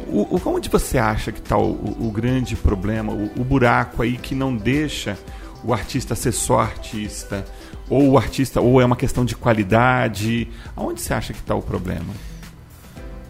O, 0.06 0.36
o 0.36 0.40
onde 0.46 0.68
você 0.68 0.98
acha 0.98 1.32
que 1.32 1.40
está 1.40 1.58
o, 1.58 1.72
o, 1.98 2.10
grande 2.12 2.54
problema, 2.54 3.12
o, 3.12 3.24
o, 3.36 3.44
buraco 3.44 4.02
aí 4.02 4.16
que 4.16 4.34
não 4.34 4.54
deixa 4.54 5.18
o 5.64 5.72
artista 5.72 6.14
ser 6.14 6.32
só 6.32 6.60
artista? 6.60 7.44
Ou 7.88 8.10
o 8.10 8.18
artista, 8.18 8.60
ou 8.60 8.80
é 8.80 8.84
uma 8.84 8.96
questão 8.96 9.24
de 9.24 9.34
qualidade? 9.34 10.48
Aonde 10.76 11.00
você 11.00 11.12
acha 11.12 11.32
que 11.32 11.40
está 11.40 11.56
o 11.56 11.62
problema? 11.62 12.14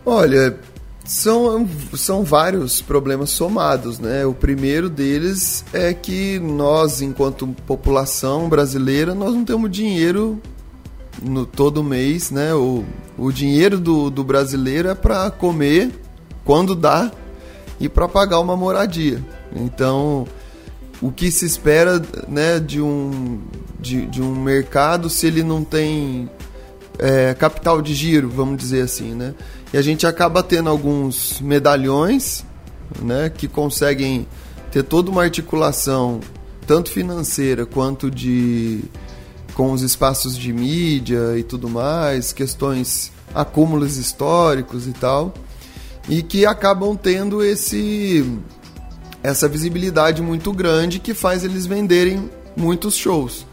Olha, 0.04 0.58
são, 1.10 1.68
são 1.94 2.22
vários 2.22 2.80
problemas 2.80 3.30
somados, 3.30 3.98
né? 3.98 4.24
O 4.24 4.32
primeiro 4.32 4.88
deles 4.88 5.64
é 5.72 5.92
que 5.92 6.38
nós, 6.38 7.02
enquanto 7.02 7.48
população 7.66 8.48
brasileira, 8.48 9.12
nós 9.12 9.34
não 9.34 9.44
temos 9.44 9.72
dinheiro 9.72 10.40
no 11.20 11.44
todo 11.44 11.82
mês, 11.82 12.30
né? 12.30 12.54
O, 12.54 12.84
o 13.18 13.32
dinheiro 13.32 13.80
do, 13.80 14.08
do 14.08 14.22
brasileiro 14.22 14.88
é 14.88 14.94
para 14.94 15.28
comer 15.32 15.90
quando 16.44 16.76
dá 16.76 17.10
e 17.80 17.88
para 17.88 18.06
pagar 18.06 18.38
uma 18.38 18.56
moradia. 18.56 19.20
Então, 19.52 20.28
o 21.02 21.10
que 21.10 21.32
se 21.32 21.44
espera 21.44 22.00
né, 22.28 22.60
de, 22.60 22.80
um, 22.80 23.40
de, 23.80 24.06
de 24.06 24.22
um 24.22 24.40
mercado 24.40 25.10
se 25.10 25.26
ele 25.26 25.42
não 25.42 25.64
tem 25.64 26.30
é, 27.00 27.34
capital 27.34 27.82
de 27.82 27.94
giro, 27.94 28.28
vamos 28.28 28.58
dizer 28.58 28.82
assim, 28.82 29.12
né? 29.12 29.34
E 29.72 29.78
a 29.78 29.82
gente 29.82 30.06
acaba 30.06 30.42
tendo 30.42 30.68
alguns 30.68 31.40
medalhões, 31.40 32.44
né, 33.00 33.30
que 33.30 33.46
conseguem 33.46 34.26
ter 34.70 34.82
toda 34.82 35.10
uma 35.10 35.22
articulação, 35.22 36.20
tanto 36.66 36.90
financeira 36.90 37.64
quanto 37.64 38.10
de 38.10 38.82
com 39.54 39.72
os 39.72 39.82
espaços 39.82 40.38
de 40.38 40.52
mídia 40.52 41.36
e 41.36 41.42
tudo 41.42 41.68
mais, 41.68 42.32
questões 42.32 43.12
acúmulos 43.34 43.96
históricos 43.96 44.86
e 44.86 44.92
tal, 44.92 45.34
e 46.08 46.22
que 46.22 46.46
acabam 46.46 46.96
tendo 46.96 47.44
esse 47.44 48.24
essa 49.22 49.46
visibilidade 49.46 50.22
muito 50.22 50.52
grande 50.52 50.98
que 50.98 51.12
faz 51.12 51.44
eles 51.44 51.66
venderem 51.66 52.30
muitos 52.56 52.94
shows. 52.94 53.46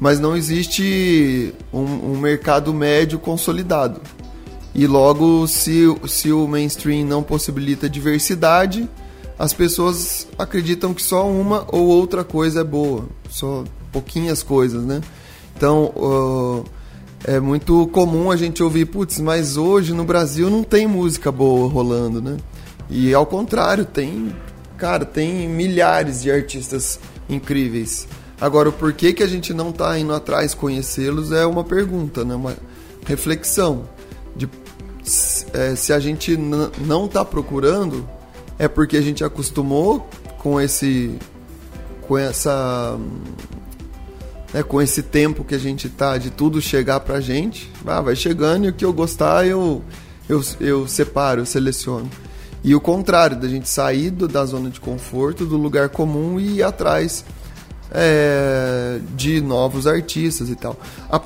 Mas 0.00 0.18
não 0.18 0.36
existe 0.36 1.54
um, 1.72 2.12
um 2.12 2.18
mercado 2.18 2.74
médio 2.74 3.20
consolidado. 3.20 4.00
E 4.74 4.86
logo, 4.86 5.46
se, 5.46 5.84
se 6.08 6.32
o 6.32 6.48
mainstream 6.48 7.06
não 7.06 7.22
possibilita 7.22 7.88
diversidade, 7.88 8.88
as 9.38 9.52
pessoas 9.52 10.26
acreditam 10.38 10.94
que 10.94 11.02
só 11.02 11.28
uma 11.28 11.66
ou 11.68 11.86
outra 11.86 12.24
coisa 12.24 12.60
é 12.60 12.64
boa. 12.64 13.06
Só 13.28 13.64
pouquinhas 13.90 14.42
coisas, 14.42 14.82
né? 14.84 15.00
Então, 15.56 15.92
uh, 15.96 16.64
é 17.24 17.38
muito 17.38 17.86
comum 17.88 18.30
a 18.30 18.36
gente 18.36 18.62
ouvir, 18.62 18.86
putz, 18.86 19.20
mas 19.20 19.56
hoje 19.56 19.92
no 19.92 20.04
Brasil 20.04 20.50
não 20.50 20.64
tem 20.64 20.86
música 20.86 21.30
boa 21.30 21.68
rolando, 21.68 22.20
né? 22.20 22.36
E 22.88 23.12
ao 23.14 23.26
contrário, 23.26 23.84
tem, 23.84 24.34
cara, 24.76 25.04
tem 25.04 25.48
milhares 25.48 26.22
de 26.22 26.30
artistas 26.30 26.98
incríveis. 27.28 28.08
Agora, 28.40 28.70
o 28.70 28.72
porquê 28.72 29.12
que 29.12 29.22
a 29.22 29.26
gente 29.26 29.54
não 29.54 29.70
está 29.70 29.96
indo 29.98 30.12
atrás 30.12 30.52
conhecê-los 30.52 31.30
é 31.30 31.46
uma 31.46 31.62
pergunta, 31.62 32.24
né? 32.24 32.34
Uma 32.34 32.56
reflexão. 33.06 33.84
De, 34.34 34.48
é, 35.52 35.74
se 35.74 35.92
a 35.92 35.98
gente 35.98 36.36
não 36.36 37.06
está 37.06 37.24
procurando, 37.24 38.08
é 38.58 38.68
porque 38.68 38.96
a 38.96 39.02
gente 39.02 39.24
acostumou 39.24 40.08
com 40.38 40.60
esse 40.60 41.18
com 42.02 42.18
essa 42.18 42.98
né, 44.52 44.62
com 44.62 44.80
esse 44.80 45.02
tempo 45.02 45.44
que 45.44 45.54
a 45.54 45.58
gente 45.58 45.88
tá 45.88 46.18
de 46.18 46.30
tudo 46.30 46.60
chegar 46.60 47.00
pra 47.00 47.20
gente, 47.20 47.70
ah, 47.86 48.00
vai 48.00 48.14
chegando 48.14 48.66
e 48.66 48.68
o 48.68 48.72
que 48.72 48.84
eu 48.84 48.92
gostar 48.92 49.46
eu, 49.46 49.82
eu, 50.28 50.42
eu 50.60 50.86
separo, 50.86 51.40
eu 51.40 51.46
seleciono. 51.46 52.08
E 52.64 52.74
o 52.74 52.80
contrário, 52.80 53.36
da 53.36 53.48
gente 53.48 53.68
sair 53.68 54.10
do, 54.10 54.28
da 54.28 54.44
zona 54.44 54.70
de 54.70 54.80
conforto, 54.80 55.44
do 55.44 55.56
lugar 55.56 55.88
comum 55.88 56.38
e 56.38 56.58
ir 56.58 56.62
atrás 56.62 57.24
é, 57.90 59.00
de 59.16 59.40
novos 59.40 59.86
artistas 59.86 60.48
e 60.48 60.54
tal. 60.54 60.76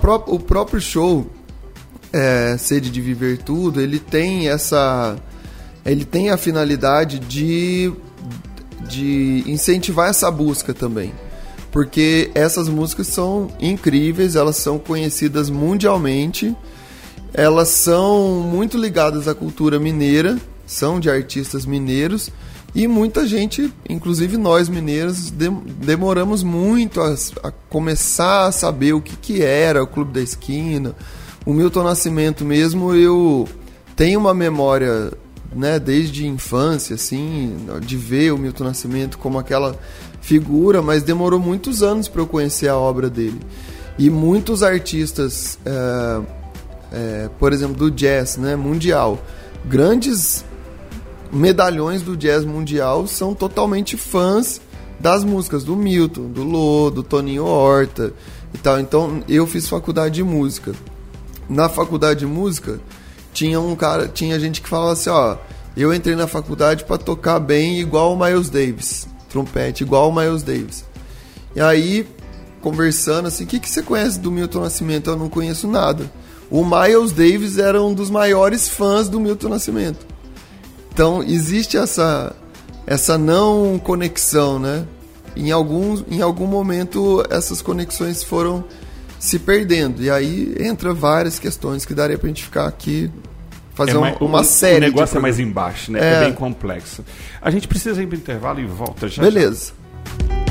Pró 0.01 0.25
o 0.27 0.39
próprio 0.39 0.81
show, 0.81 1.27
é, 2.13 2.57
Sede 2.59 2.91
de 2.91 3.01
Viver 3.01 3.39
Tudo, 3.39 3.81
ele 3.81 3.99
tem 3.99 4.49
essa. 4.49 5.17
Ele 5.85 6.05
tem 6.05 6.31
a 6.31 6.37
finalidade 6.37 7.19
de, 7.21 7.93
de 8.89 9.45
incentivar 9.47 10.11
essa 10.11 10.31
busca 10.31 10.75
também 10.75 11.13
porque 11.77 12.31
essas 12.35 12.71
músicas 12.71 13.07
são 13.07 13.51
incríveis, 13.61 14.35
elas 14.35 14.57
são 14.57 14.79
conhecidas 14.79 15.51
mundialmente, 15.51 16.57
elas 17.35 17.69
são 17.69 18.41
muito 18.41 18.79
ligadas 18.79 19.29
à 19.29 19.35
cultura 19.35 19.79
mineira, 19.79 20.39
são 20.67 20.99
de 20.99 21.11
artistas 21.11 21.67
mineiros 21.67 22.31
e 22.75 22.89
muita 22.89 23.27
gente, 23.27 23.71
inclusive 23.89 24.39
nós 24.39 24.71
mineiros, 24.71 25.31
demoramos 25.31 26.43
muito 26.43 27.01
a, 27.01 27.15
a 27.43 27.51
começar 27.69 28.47
a 28.47 28.53
saber 28.53 28.95
o 28.95 29.01
que, 29.03 29.15
que 29.15 29.43
era 29.43 29.83
o 29.83 29.87
Clube 29.87 30.15
da 30.15 30.21
Esquina. 30.23 30.95
O 31.47 31.55
Milton 31.55 31.85
Nascimento 31.85 32.45
mesmo, 32.45 32.93
eu 32.93 33.49
tenho 33.95 34.19
uma 34.19 34.35
memória 34.35 35.13
né, 35.55 35.79
desde 35.79 36.27
infância, 36.27 36.97
assim, 36.97 37.57
de 37.83 37.97
ver 37.97 38.33
o 38.33 38.39
Milton 38.39 38.65
Nascimento 38.65 39.17
como 39.17 39.39
aquela 39.39 39.79
figura, 40.21 40.83
mas 40.83 41.05
demorou 41.05 41.39
muitos 41.39 41.85
anos 41.85 42.09
para 42.09 42.21
eu 42.21 42.27
conhecer 42.27 42.69
a 42.69 42.77
obra 42.77 43.09
dele. 43.09 43.41
E 43.97 44.11
muitos 44.11 44.65
artistas, 44.65 45.57
é, 45.65 46.21
é, 46.93 47.31
por 47.39 47.53
exemplo, 47.53 47.77
do 47.77 47.91
jazz 47.93 48.37
né, 48.37 48.57
mundial, 48.57 49.19
grandes 49.65 50.45
medalhões 51.33 52.03
do 52.03 52.17
jazz 52.17 52.45
mundial 52.45 53.07
são 53.07 53.35
totalmente 53.35 53.97
fãs 53.97 54.61
das 54.99 55.23
músicas 55.23 55.63
do 55.63 55.77
Milton, 55.77 56.29
do 56.29 56.43
Lô, 56.43 56.91
do 56.91 57.05
Toninho 57.05 57.45
Horta 57.45 58.13
e 58.53 58.59
tal. 58.59 58.81
Então 58.81 59.23
eu 59.29 59.47
fiz 59.47 59.69
faculdade 59.69 60.17
de 60.17 60.25
música. 60.25 60.73
Na 61.49 61.69
faculdade 61.69 62.21
de 62.21 62.27
música 62.27 62.81
tinha 63.33 63.61
um 63.61 63.77
cara, 63.77 64.09
tinha 64.09 64.39
gente 64.41 64.61
que 64.61 64.69
falava 64.69 64.93
assim, 64.93 65.11
ó, 65.11 65.37
eu 65.77 65.93
entrei 65.93 66.17
na 66.17 66.27
faculdade 66.27 66.85
para 66.85 66.99
tocar 66.99 67.39
bem 67.39 67.79
igual 67.79 68.15
o 68.15 68.19
Miles 68.19 68.49
Davis 68.49 69.07
trompete, 69.37 69.85
igual 69.85 70.09
o 70.09 70.15
Miles 70.15 70.43
Davis. 70.43 70.85
E 71.55 71.61
aí, 71.61 72.09
conversando 72.63 73.29
assim, 73.29 73.45
o 73.45 73.47
que, 73.47 73.61
que 73.61 73.69
você 73.69 73.83
conhece 73.83 74.19
do 74.19 74.31
Milton 74.31 74.61
Nascimento? 74.61 75.11
Eu 75.11 75.17
não 75.17 75.29
conheço 75.29 75.69
nada. 75.69 76.11
O 76.51 76.65
Miles 76.65 77.13
Davis 77.13 77.59
era 77.59 77.83
um 77.83 77.93
dos 77.93 78.09
maiores 78.09 78.69
fãs 78.69 79.09
do 79.09 79.21
Milton 79.21 79.49
Nascimento. 79.49 80.07
Então, 80.93 81.23
existe 81.23 81.77
essa, 81.77 82.35
essa 82.87 83.19
não 83.19 83.79
conexão, 83.79 84.59
né? 84.59 84.87
Em, 85.35 85.51
algum, 85.51 86.03
em 86.11 86.23
algum 86.23 86.47
momento, 86.47 87.23
essas 87.29 87.61
conexões 87.61 88.23
foram 88.23 88.65
se 89.19 89.39
perdendo. 89.39 90.03
E 90.03 90.11
aí 90.11 90.55
entra 90.61 90.93
várias 90.93 91.39
questões 91.39 91.85
que 91.85 91.95
daria 91.95 92.19
pra 92.19 92.29
gente 92.29 92.45
ficar 92.45 92.67
aqui 92.67 93.11
fazer 93.75 93.93
é 93.93 93.95
mais, 93.99 94.17
uma, 94.21 94.43
série. 94.43 94.87
O 94.87 94.89
negócio 94.89 95.19
é 95.19 95.21
mais 95.21 95.39
embaixo, 95.39 95.93
né? 95.93 96.01
É. 96.01 96.15
é. 96.15 96.21
bem 96.21 96.33
complexo. 96.33 97.05
A 97.41 97.51
gente 97.51 97.69
precisa 97.69 98.03
ir 98.03 98.07
para 98.07 98.17
o 98.17 98.19
intervalo 98.19 98.61
e 98.61 98.65
volta 98.65 99.07
já. 99.07 99.23
Beleza. 99.23 99.73
Já. 100.29 100.46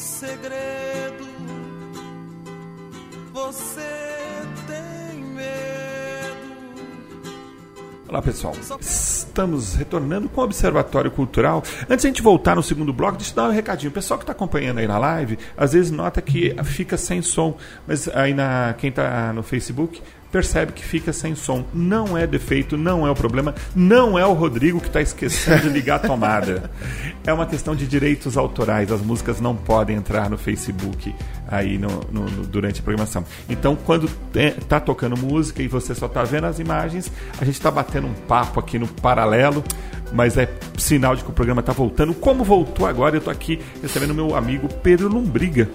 segredo 0.00 1.28
você 3.32 3.80
tem 4.66 5.22
medo. 5.24 5.50
Olá 8.08 8.22
pessoal, 8.22 8.54
estamos 8.80 9.74
retornando 9.74 10.28
com 10.28 10.40
o 10.40 10.44
Observatório 10.44 11.10
Cultural. 11.10 11.62
Antes 11.82 12.02
de 12.02 12.08
a 12.08 12.10
gente 12.10 12.22
voltar 12.22 12.56
no 12.56 12.62
segundo 12.62 12.92
bloco, 12.92 13.18
deixa 13.18 13.32
eu 13.32 13.36
dar 13.36 13.48
um 13.48 13.52
recadinho. 13.52 13.90
O 13.90 13.94
pessoal 13.94 14.18
que 14.18 14.24
está 14.24 14.32
acompanhando 14.32 14.78
aí 14.78 14.86
na 14.86 14.98
live, 14.98 15.38
às 15.56 15.74
vezes 15.74 15.90
nota 15.90 16.20
que 16.22 16.56
fica 16.64 16.96
sem 16.96 17.20
som, 17.20 17.56
mas 17.86 18.08
aí 18.08 18.32
na 18.32 18.74
quem 18.78 18.88
está 18.90 19.32
no 19.32 19.42
Facebook, 19.42 20.02
percebe 20.30 20.72
que 20.72 20.84
fica 20.84 21.12
sem 21.12 21.34
som. 21.34 21.64
Não 21.74 22.16
é 22.16 22.26
defeito, 22.26 22.76
não 22.76 23.06
é 23.06 23.10
o 23.10 23.14
problema, 23.14 23.54
não 23.74 24.18
é 24.18 24.24
o 24.24 24.32
Rodrigo 24.32 24.80
que 24.80 24.86
está 24.86 25.00
esquecendo 25.00 25.62
de 25.62 25.68
ligar 25.68 25.96
a 25.96 26.08
tomada. 26.08 26.70
É 27.22 27.34
uma 27.34 27.44
questão 27.44 27.76
de 27.76 27.86
direitos 27.86 28.38
autorais. 28.38 28.90
As 28.90 29.02
músicas 29.02 29.42
não 29.42 29.54
podem 29.54 29.96
entrar 29.96 30.30
no 30.30 30.38
Facebook 30.38 31.14
aí 31.46 31.76
no, 31.76 32.00
no, 32.10 32.24
no, 32.24 32.46
durante 32.46 32.80
a 32.80 32.82
programação. 32.82 33.24
Então, 33.46 33.76
quando 33.76 34.08
está 34.34 34.80
tocando 34.80 35.18
música 35.18 35.62
e 35.62 35.68
você 35.68 35.94
só 35.94 36.06
está 36.06 36.24
vendo 36.24 36.46
as 36.46 36.58
imagens, 36.58 37.12
a 37.38 37.44
gente 37.44 37.54
está 37.54 37.70
batendo 37.70 38.06
um 38.06 38.14
papo 38.14 38.58
aqui 38.58 38.78
no 38.78 38.88
paralelo, 38.88 39.62
mas 40.14 40.38
é 40.38 40.50
sinal 40.78 41.14
de 41.14 41.22
que 41.22 41.30
o 41.30 41.32
programa 41.32 41.60
está 41.60 41.74
voltando. 41.74 42.14
Como 42.14 42.42
voltou 42.42 42.86
agora, 42.86 43.16
eu 43.16 43.18
estou 43.18 43.30
aqui 43.32 43.60
recebendo 43.82 44.14
meu 44.14 44.34
amigo 44.34 44.66
Pedro 44.82 45.08
Lombriga 45.08 45.68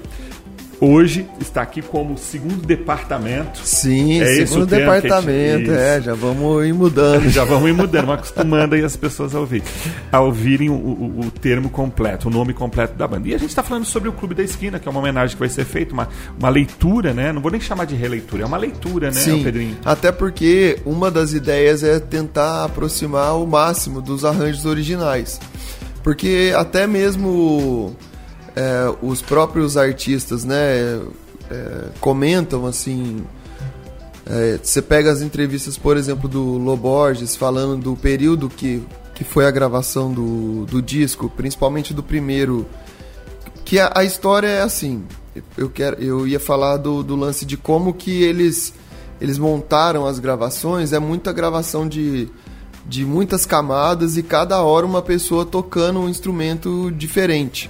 hoje 0.85 1.25
está 1.39 1.61
aqui 1.61 1.81
como 1.81 2.17
segundo 2.17 2.65
departamento. 2.65 3.59
Sim, 3.63 4.21
é 4.21 4.45
segundo 4.45 4.65
departamento, 4.65 5.71
é, 5.71 6.01
já 6.01 6.13
vamos 6.13 6.65
ir 6.65 6.73
mudando. 6.73 7.29
já 7.29 7.43
vamos 7.43 7.69
ir 7.69 7.73
mudando, 7.73 8.11
acostumando 8.11 8.75
aí 8.75 8.83
as 8.83 8.95
pessoas 8.95 9.33
a 9.35 9.39
ouvir, 9.39 9.63
a 10.11 10.19
ouvirem 10.21 10.69
o, 10.69 10.73
o, 10.73 11.19
o, 11.25 11.31
termo 11.31 11.69
completo, 11.69 12.27
o 12.27 12.31
nome 12.31 12.53
completo 12.53 12.95
da 12.95 13.07
banda. 13.07 13.27
E 13.27 13.33
a 13.33 13.37
gente 13.37 13.49
está 13.49 13.63
falando 13.63 13.85
sobre 13.85 14.09
o 14.09 14.13
Clube 14.13 14.35
da 14.35 14.43
Esquina, 14.43 14.79
que 14.79 14.87
é 14.87 14.91
uma 14.91 14.99
homenagem 14.99 15.35
que 15.35 15.39
vai 15.39 15.49
ser 15.49 15.65
feita, 15.65 15.93
uma, 15.93 16.07
uma 16.39 16.49
leitura, 16.49 17.13
né? 17.13 17.31
Não 17.31 17.41
vou 17.41 17.51
nem 17.51 17.61
chamar 17.61 17.85
de 17.85 17.95
releitura, 17.95 18.43
é 18.43 18.45
uma 18.45 18.57
leitura, 18.57 19.07
né, 19.07 19.19
Sim, 19.19 19.43
Pedrinho? 19.43 19.77
Até 19.83 20.11
porque 20.11 20.79
uma 20.85 21.09
das 21.09 21.33
ideias 21.33 21.83
é 21.83 21.99
tentar 21.99 22.65
aproximar 22.65 23.37
o 23.37 23.45
máximo 23.45 24.01
dos 24.01 24.23
arranjos 24.23 24.65
originais. 24.65 25.39
Porque 26.03 26.53
até 26.55 26.85
mesmo 26.85 27.95
é, 28.55 28.95
os 29.01 29.21
próprios 29.21 29.75
artistas, 29.75 30.45
né, 30.45 31.01
é, 31.49 31.89
comentam 31.99 32.65
assim. 32.65 33.23
É, 34.25 34.59
você 34.61 34.81
pega 34.81 35.11
as 35.11 35.21
entrevistas, 35.21 35.77
por 35.77 35.97
exemplo, 35.97 36.27
do 36.27 36.57
Loborges 36.57 37.35
falando 37.35 37.77
do 37.77 37.95
período 37.95 38.49
que, 38.49 38.81
que 39.13 39.23
foi 39.23 39.45
a 39.45 39.51
gravação 39.51 40.11
do, 40.11 40.65
do 40.65 40.81
disco, 40.81 41.29
principalmente 41.29 41.93
do 41.93 42.01
primeiro. 42.01 42.65
Que 43.63 43.79
a, 43.79 43.91
a 43.95 44.03
história 44.03 44.47
é 44.47 44.61
assim. 44.61 45.03
Eu, 45.57 45.69
quero, 45.69 46.01
eu 46.01 46.25
ia 46.25 46.39
falar 46.39 46.77
do, 46.77 47.03
do 47.03 47.15
lance 47.15 47.45
de 47.45 47.57
como 47.57 47.93
que 47.93 48.23
eles, 48.23 48.73
eles 49.19 49.37
montaram 49.37 50.05
as 50.07 50.17
gravações. 50.17 50.93
É 50.93 50.99
muita 50.99 51.33
gravação 51.33 51.87
de, 51.87 52.29
de 52.87 53.05
muitas 53.05 53.45
camadas 53.45 54.17
e 54.17 54.23
cada 54.23 54.61
hora 54.61 54.85
uma 54.85 55.01
pessoa 55.01 55.45
tocando 55.45 55.99
um 55.99 56.09
instrumento 56.09 56.89
diferente. 56.91 57.69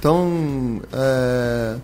Então, 0.00 0.80
é, 0.94 1.76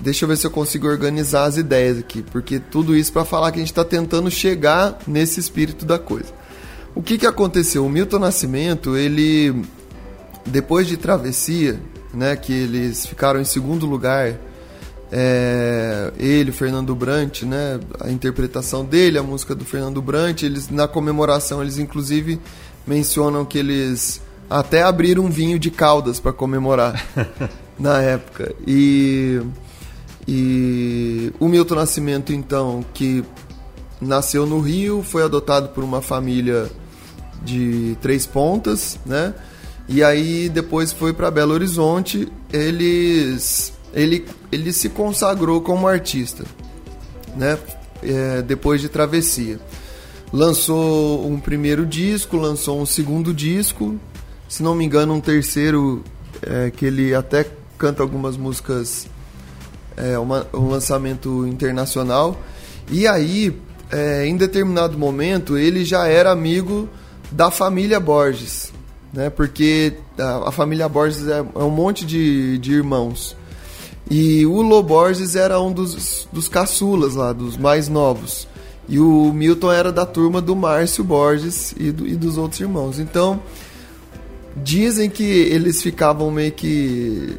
deixa 0.00 0.24
eu 0.24 0.28
ver 0.28 0.36
se 0.36 0.46
eu 0.46 0.50
consigo 0.50 0.86
organizar 0.86 1.44
as 1.44 1.56
ideias 1.56 1.98
aqui, 1.98 2.22
porque 2.22 2.60
tudo 2.60 2.96
isso 2.96 3.12
para 3.12 3.24
falar 3.24 3.50
que 3.50 3.58
a 3.58 3.60
gente 3.62 3.72
está 3.72 3.84
tentando 3.84 4.30
chegar 4.30 4.96
nesse 5.08 5.40
espírito 5.40 5.84
da 5.84 5.98
coisa. 5.98 6.32
O 6.94 7.02
que, 7.02 7.18
que 7.18 7.26
aconteceu? 7.26 7.84
O 7.84 7.90
Milton 7.90 8.20
Nascimento, 8.20 8.96
ele, 8.96 9.64
depois 10.46 10.86
de 10.86 10.96
Travessia, 10.96 11.80
né, 12.14 12.36
que 12.36 12.52
eles 12.52 13.06
ficaram 13.06 13.40
em 13.40 13.44
segundo 13.44 13.86
lugar, 13.86 14.38
é, 15.10 16.12
ele, 16.20 16.52
Fernando 16.52 16.94
Brant, 16.94 17.42
né, 17.42 17.80
a 17.98 18.08
interpretação 18.12 18.84
dele, 18.84 19.18
a 19.18 19.22
música 19.22 19.52
do 19.52 19.64
Fernando 19.64 20.00
Brant, 20.00 20.44
eles 20.44 20.70
na 20.70 20.86
comemoração 20.86 21.60
eles 21.60 21.76
inclusive 21.76 22.40
mencionam 22.86 23.44
que 23.44 23.58
eles 23.58 24.22
até 24.52 24.82
abrir 24.82 25.18
um 25.18 25.30
vinho 25.30 25.58
de 25.58 25.70
caldas 25.70 26.20
para 26.20 26.32
comemorar 26.32 27.02
na 27.78 28.00
época. 28.02 28.54
E, 28.66 29.40
e 30.28 31.32
o 31.40 31.48
Milton 31.48 31.76
Nascimento, 31.76 32.32
então, 32.32 32.84
que 32.92 33.24
nasceu 34.00 34.44
no 34.44 34.60
Rio, 34.60 35.02
foi 35.02 35.22
adotado 35.22 35.70
por 35.70 35.82
uma 35.82 36.02
família 36.02 36.70
de 37.42 37.96
Três 38.02 38.26
Pontas, 38.26 38.98
né? 39.06 39.34
E 39.88 40.04
aí 40.04 40.48
depois 40.48 40.92
foi 40.92 41.12
para 41.14 41.30
Belo 41.30 41.54
Horizonte. 41.54 42.28
Eles, 42.52 43.72
ele, 43.94 44.26
ele 44.50 44.72
se 44.72 44.90
consagrou 44.90 45.62
como 45.62 45.88
artista, 45.88 46.44
né? 47.34 47.58
É, 48.02 48.42
depois 48.42 48.82
de 48.82 48.88
Travessia. 48.88 49.58
Lançou 50.30 51.26
um 51.26 51.40
primeiro 51.40 51.86
disco, 51.86 52.36
lançou 52.36 52.80
um 52.80 52.86
segundo 52.86 53.34
disco, 53.34 53.98
se 54.52 54.62
não 54.62 54.74
me 54.74 54.84
engano, 54.84 55.14
um 55.14 55.20
terceiro 55.20 56.04
é, 56.42 56.70
que 56.70 56.84
ele 56.84 57.14
até 57.14 57.46
canta 57.78 58.02
algumas 58.02 58.36
músicas, 58.36 59.06
é, 59.96 60.18
uma, 60.18 60.46
um 60.52 60.68
lançamento 60.68 61.46
internacional. 61.46 62.38
E 62.90 63.06
aí, 63.06 63.58
é, 63.90 64.26
em 64.26 64.36
determinado 64.36 64.98
momento, 64.98 65.56
ele 65.56 65.86
já 65.86 66.06
era 66.06 66.30
amigo 66.30 66.86
da 67.30 67.50
família 67.50 67.98
Borges, 67.98 68.70
né? 69.10 69.30
Porque 69.30 69.94
a, 70.18 70.50
a 70.50 70.52
família 70.52 70.86
Borges 70.86 71.26
é, 71.26 71.38
é, 71.38 71.64
um 71.64 71.70
monte 71.70 72.04
de, 72.04 72.58
de 72.58 72.74
irmãos. 72.74 73.34
E 74.10 74.44
o 74.44 74.60
Lô 74.60 74.82
Borges 74.82 75.34
era 75.34 75.58
um 75.62 75.72
dos, 75.72 76.28
dos 76.30 76.46
caçulas 76.46 77.14
lá, 77.14 77.32
dos 77.32 77.56
mais 77.56 77.88
novos. 77.88 78.46
E 78.86 79.00
o 79.00 79.32
Milton 79.32 79.72
era 79.72 79.90
da 79.90 80.04
turma 80.04 80.42
do 80.42 80.54
Márcio 80.54 81.02
Borges 81.02 81.74
e, 81.78 81.90
do, 81.90 82.06
e 82.06 82.16
dos 82.16 82.36
outros 82.36 82.60
irmãos. 82.60 82.98
Então, 82.98 83.40
Dizem 84.56 85.08
que 85.08 85.24
eles 85.24 85.82
ficavam 85.82 86.30
meio 86.30 86.52
que. 86.52 87.36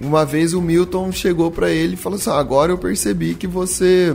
Uma 0.00 0.24
vez 0.24 0.54
o 0.54 0.62
Milton 0.62 1.10
chegou 1.10 1.50
para 1.50 1.70
ele 1.70 1.94
e 1.94 1.96
falou 1.96 2.18
assim: 2.18 2.30
ah, 2.30 2.38
agora 2.38 2.72
eu 2.72 2.78
percebi 2.78 3.34
que 3.34 3.46
você. 3.46 4.14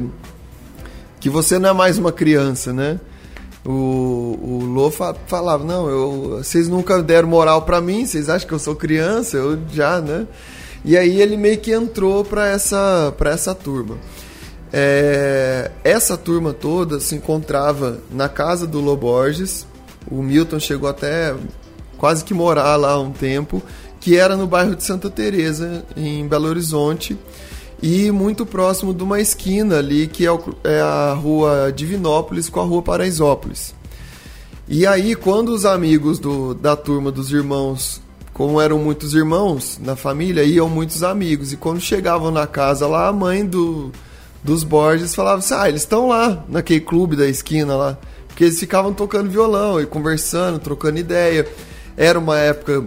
que 1.19 1.29
você 1.29 1.57
não 1.57 1.69
é 1.69 1.73
mais 1.73 1.97
uma 1.97 2.11
criança, 2.11 2.73
né? 2.73 2.99
O, 3.65 4.37
o 4.41 4.65
Lô 4.65 4.91
falava: 4.91 5.63
não, 5.63 5.89
eu, 5.89 6.37
vocês 6.43 6.67
nunca 6.67 7.01
deram 7.01 7.29
moral 7.29 7.61
para 7.61 7.79
mim, 7.79 8.05
vocês 8.05 8.29
acham 8.29 8.47
que 8.47 8.53
eu 8.53 8.59
sou 8.59 8.75
criança? 8.75 9.37
Eu 9.37 9.57
já, 9.71 10.01
né? 10.01 10.27
E 10.85 10.97
aí 10.97 11.21
ele 11.21 11.37
meio 11.37 11.57
que 11.59 11.71
entrou 11.71 12.25
para 12.25 12.47
essa, 12.47 13.13
pra 13.17 13.31
essa 13.31 13.55
turma. 13.55 13.97
É, 14.71 15.71
essa 15.83 16.17
turma 16.17 16.51
toda 16.51 16.99
se 16.99 17.15
encontrava 17.15 17.99
na 18.11 18.27
casa 18.27 18.67
do 18.67 18.81
Loborges. 18.81 19.65
O 20.11 20.21
Milton 20.21 20.59
chegou 20.59 20.89
até 20.89 21.33
quase 22.03 22.25
que 22.25 22.33
morar 22.33 22.75
lá 22.75 22.99
um 22.99 23.13
tempo, 23.13 23.63
que 24.01 24.17
era 24.17 24.35
no 24.35 24.45
bairro 24.45 24.75
de 24.75 24.83
Santa 24.83 25.09
Teresa, 25.09 25.85
em 25.95 26.27
Belo 26.27 26.49
Horizonte, 26.49 27.17
e 27.81 28.11
muito 28.11 28.45
próximo 28.45 28.93
de 28.93 29.01
uma 29.01 29.21
esquina 29.21 29.77
ali 29.77 30.07
que 30.07 30.27
é, 30.27 30.39
é 30.65 30.81
a 30.81 31.13
rua 31.13 31.71
Divinópolis 31.73 32.49
com 32.49 32.59
a 32.59 32.65
rua 32.65 32.81
Paraisópolis. 32.81 33.73
E 34.67 34.85
aí, 34.85 35.15
quando 35.15 35.53
os 35.53 35.63
amigos 35.63 36.19
do, 36.19 36.53
da 36.53 36.75
turma 36.75 37.09
dos 37.09 37.31
irmãos, 37.31 38.01
como 38.33 38.59
eram 38.59 38.79
muitos 38.79 39.13
irmãos 39.13 39.79
na 39.81 39.95
família, 39.95 40.43
iam 40.43 40.67
muitos 40.67 41.03
amigos. 41.03 41.53
E 41.53 41.55
quando 41.55 41.79
chegavam 41.79 42.31
na 42.31 42.45
casa 42.45 42.85
lá, 42.85 43.07
a 43.07 43.13
mãe 43.13 43.45
do, 43.45 43.93
dos 44.43 44.65
Borges 44.65 45.15
falava 45.15 45.37
assim: 45.39 45.53
Ah, 45.53 45.69
eles 45.69 45.83
estão 45.83 46.09
lá, 46.09 46.43
naquele 46.49 46.81
clube 46.81 47.15
da 47.15 47.29
esquina 47.29 47.77
lá. 47.77 47.97
Porque 48.27 48.43
eles 48.43 48.59
ficavam 48.59 48.93
tocando 48.93 49.29
violão 49.29 49.79
e 49.79 49.85
conversando, 49.85 50.59
trocando 50.59 50.99
ideia. 50.99 51.47
Era 51.95 52.17
uma 52.17 52.39
época 52.39 52.85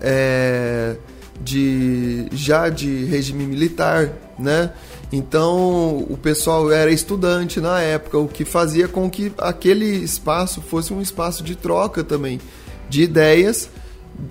é, 0.00 0.96
de 1.40 2.26
já 2.32 2.68
de 2.68 3.04
regime 3.04 3.44
militar, 3.44 4.10
né? 4.38 4.72
Então 5.12 5.98
o 6.08 6.16
pessoal 6.16 6.70
era 6.70 6.90
estudante 6.90 7.60
na 7.60 7.80
época, 7.80 8.18
o 8.18 8.28
que 8.28 8.44
fazia 8.44 8.86
com 8.86 9.10
que 9.10 9.32
aquele 9.38 9.86
espaço 9.86 10.60
fosse 10.60 10.92
um 10.92 11.00
espaço 11.00 11.42
de 11.42 11.56
troca 11.56 12.04
também 12.04 12.40
de 12.88 13.02
ideias 13.02 13.68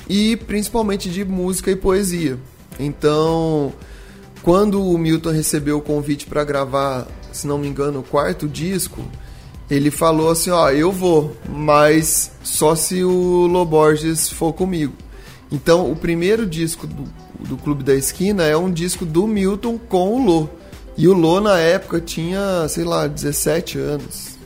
e 0.07 0.35
principalmente 0.37 1.09
de 1.09 1.25
música 1.25 1.71
e 1.71 1.75
poesia. 1.75 2.37
Então, 2.79 3.73
quando 4.41 4.81
o 4.81 4.97
Milton 4.97 5.31
recebeu 5.31 5.77
o 5.77 5.81
convite 5.81 6.25
para 6.25 6.43
gravar, 6.43 7.07
se 7.31 7.45
não 7.47 7.57
me 7.57 7.67
engano, 7.67 7.99
o 7.99 8.03
quarto 8.03 8.47
disco, 8.47 9.03
ele 9.69 9.91
falou 9.91 10.31
assim, 10.31 10.49
ó, 10.49 10.69
eu 10.69 10.91
vou, 10.91 11.35
mas 11.47 12.31
só 12.43 12.75
se 12.75 13.03
o 13.03 13.45
Loborges 13.45 14.29
for 14.29 14.51
comigo. 14.51 14.93
Então, 15.51 15.91
o 15.91 15.95
primeiro 15.95 16.45
disco 16.45 16.87
do, 16.87 17.03
do 17.47 17.57
Clube 17.57 17.83
da 17.83 17.95
Esquina 17.95 18.43
é 18.43 18.57
um 18.57 18.71
disco 18.71 19.05
do 19.05 19.27
Milton 19.27 19.77
com 19.77 20.15
o 20.15 20.25
Lô. 20.25 20.49
E 20.97 21.07
o 21.07 21.13
Lô, 21.13 21.39
na 21.39 21.57
época, 21.59 22.01
tinha, 22.01 22.67
sei 22.67 22.83
lá, 22.83 23.07
17 23.07 23.77
anos. 23.77 24.37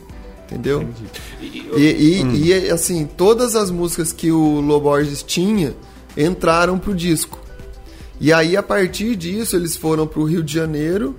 Entendeu? 0.46 0.86
E, 1.40 1.76
e, 1.76 2.22
hum. 2.22 2.34
e, 2.34 2.70
assim, 2.70 3.06
todas 3.06 3.56
as 3.56 3.70
músicas 3.70 4.12
que 4.12 4.30
o 4.30 4.60
Loborges 4.60 5.22
tinha 5.22 5.74
entraram 6.16 6.78
pro 6.78 6.94
disco. 6.94 7.40
E 8.20 8.32
aí, 8.32 8.56
a 8.56 8.62
partir 8.62 9.16
disso, 9.16 9.56
eles 9.56 9.74
foram 9.74 10.06
pro 10.06 10.24
Rio 10.24 10.42
de 10.42 10.52
Janeiro 10.52 11.16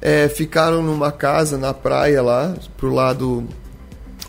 é, 0.00 0.28
ficaram 0.28 0.82
numa 0.82 1.10
casa 1.10 1.56
na 1.56 1.72
praia 1.72 2.22
lá, 2.22 2.54
pro 2.76 2.92
lado 2.92 3.46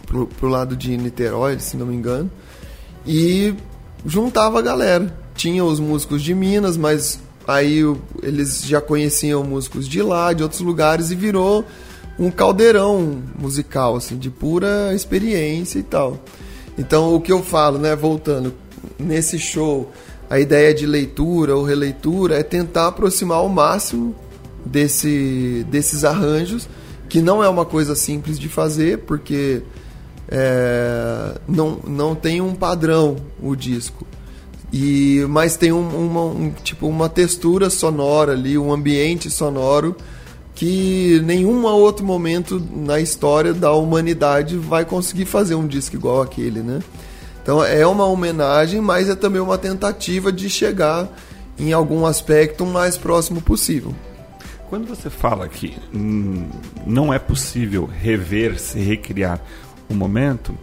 pro, 0.07 0.25
pro 0.25 0.47
lado 0.47 0.75
de 0.75 0.97
Niterói, 0.97 1.59
se 1.59 1.77
não 1.77 1.85
me 1.85 1.95
engano, 1.95 2.31
e 3.05 3.53
juntava 4.05 4.59
a 4.59 4.61
galera. 4.61 5.13
Tinha 5.35 5.63
os 5.63 5.79
músicos 5.79 6.23
de 6.23 6.33
Minas, 6.33 6.77
mas 6.77 7.19
aí 7.47 7.81
eles 8.23 8.63
já 8.65 8.81
conheciam 8.81 9.43
músicos 9.43 9.87
de 9.87 10.01
lá, 10.01 10.33
de 10.33 10.41
outros 10.41 10.61
lugares, 10.61 11.11
e 11.11 11.15
virou 11.15 11.63
um 12.17 12.31
caldeirão 12.31 13.21
musical, 13.37 13.95
assim, 13.95 14.17
de 14.17 14.31
pura 14.31 14.93
experiência 14.95 15.77
e 15.77 15.83
tal. 15.83 16.17
Então, 16.77 17.13
o 17.13 17.21
que 17.21 17.31
eu 17.31 17.43
falo, 17.43 17.77
né, 17.77 17.95
voltando, 17.95 18.53
nesse 18.97 19.37
show, 19.37 19.91
a 20.29 20.39
ideia 20.39 20.73
de 20.73 20.85
leitura 20.85 21.55
ou 21.55 21.63
releitura 21.63 22.39
é 22.39 22.43
tentar 22.43 22.87
aproximar 22.87 23.37
ao 23.37 23.49
máximo 23.49 24.15
desse, 24.67 25.65
desses 25.69 26.03
arranjos, 26.03 26.67
que 27.09 27.21
não 27.21 27.43
é 27.43 27.49
uma 27.49 27.65
coisa 27.65 27.95
simples 27.95 28.37
de 28.37 28.49
fazer, 28.49 28.99
porque 28.99 29.63
é, 30.29 31.39
não, 31.47 31.79
não 31.87 32.15
tem 32.15 32.41
um 32.41 32.53
padrão 32.53 33.15
o 33.41 33.55
disco. 33.55 34.05
E, 34.71 35.25
mas 35.29 35.55
tem 35.55 35.71
um, 35.71 35.87
uma, 35.87 36.21
um, 36.23 36.51
tipo, 36.63 36.87
uma 36.87 37.07
textura 37.07 37.69
sonora 37.69 38.33
ali, 38.33 38.57
um 38.57 38.71
ambiente 38.73 39.29
sonoro 39.29 39.95
que 40.53 41.21
nenhum 41.23 41.65
outro 41.65 42.03
momento 42.03 42.61
na 42.75 42.99
história 42.99 43.53
da 43.53 43.71
humanidade 43.73 44.57
vai 44.57 44.83
conseguir 44.83 45.25
fazer 45.25 45.53
um 45.53 45.67
disco 45.67 45.95
igual 45.95 46.21
aquele, 46.21 46.61
né? 46.61 46.79
Então 47.43 47.63
é 47.63 47.85
uma 47.85 48.05
homenagem, 48.05 48.81
mas 48.81 49.07
é 49.07 49.15
também 49.15 49.39
uma 49.39 49.57
tentativa 49.57 50.31
de 50.31 50.49
chegar 50.49 51.07
em 51.59 51.73
algum 51.73 52.05
aspecto 52.07 52.65
mais 52.65 52.97
próximo 52.97 53.39
possível. 53.39 53.93
Quando 54.69 54.85
você 54.85 55.09
fala 55.09 55.47
que 55.47 55.77
hum, 55.93 56.49
não 56.85 57.13
é 57.13 57.19
possível 57.19 57.85
rever, 57.85 58.59
se 58.59 58.79
recriar 58.79 59.41
o 59.89 59.93
momento, 59.93 60.57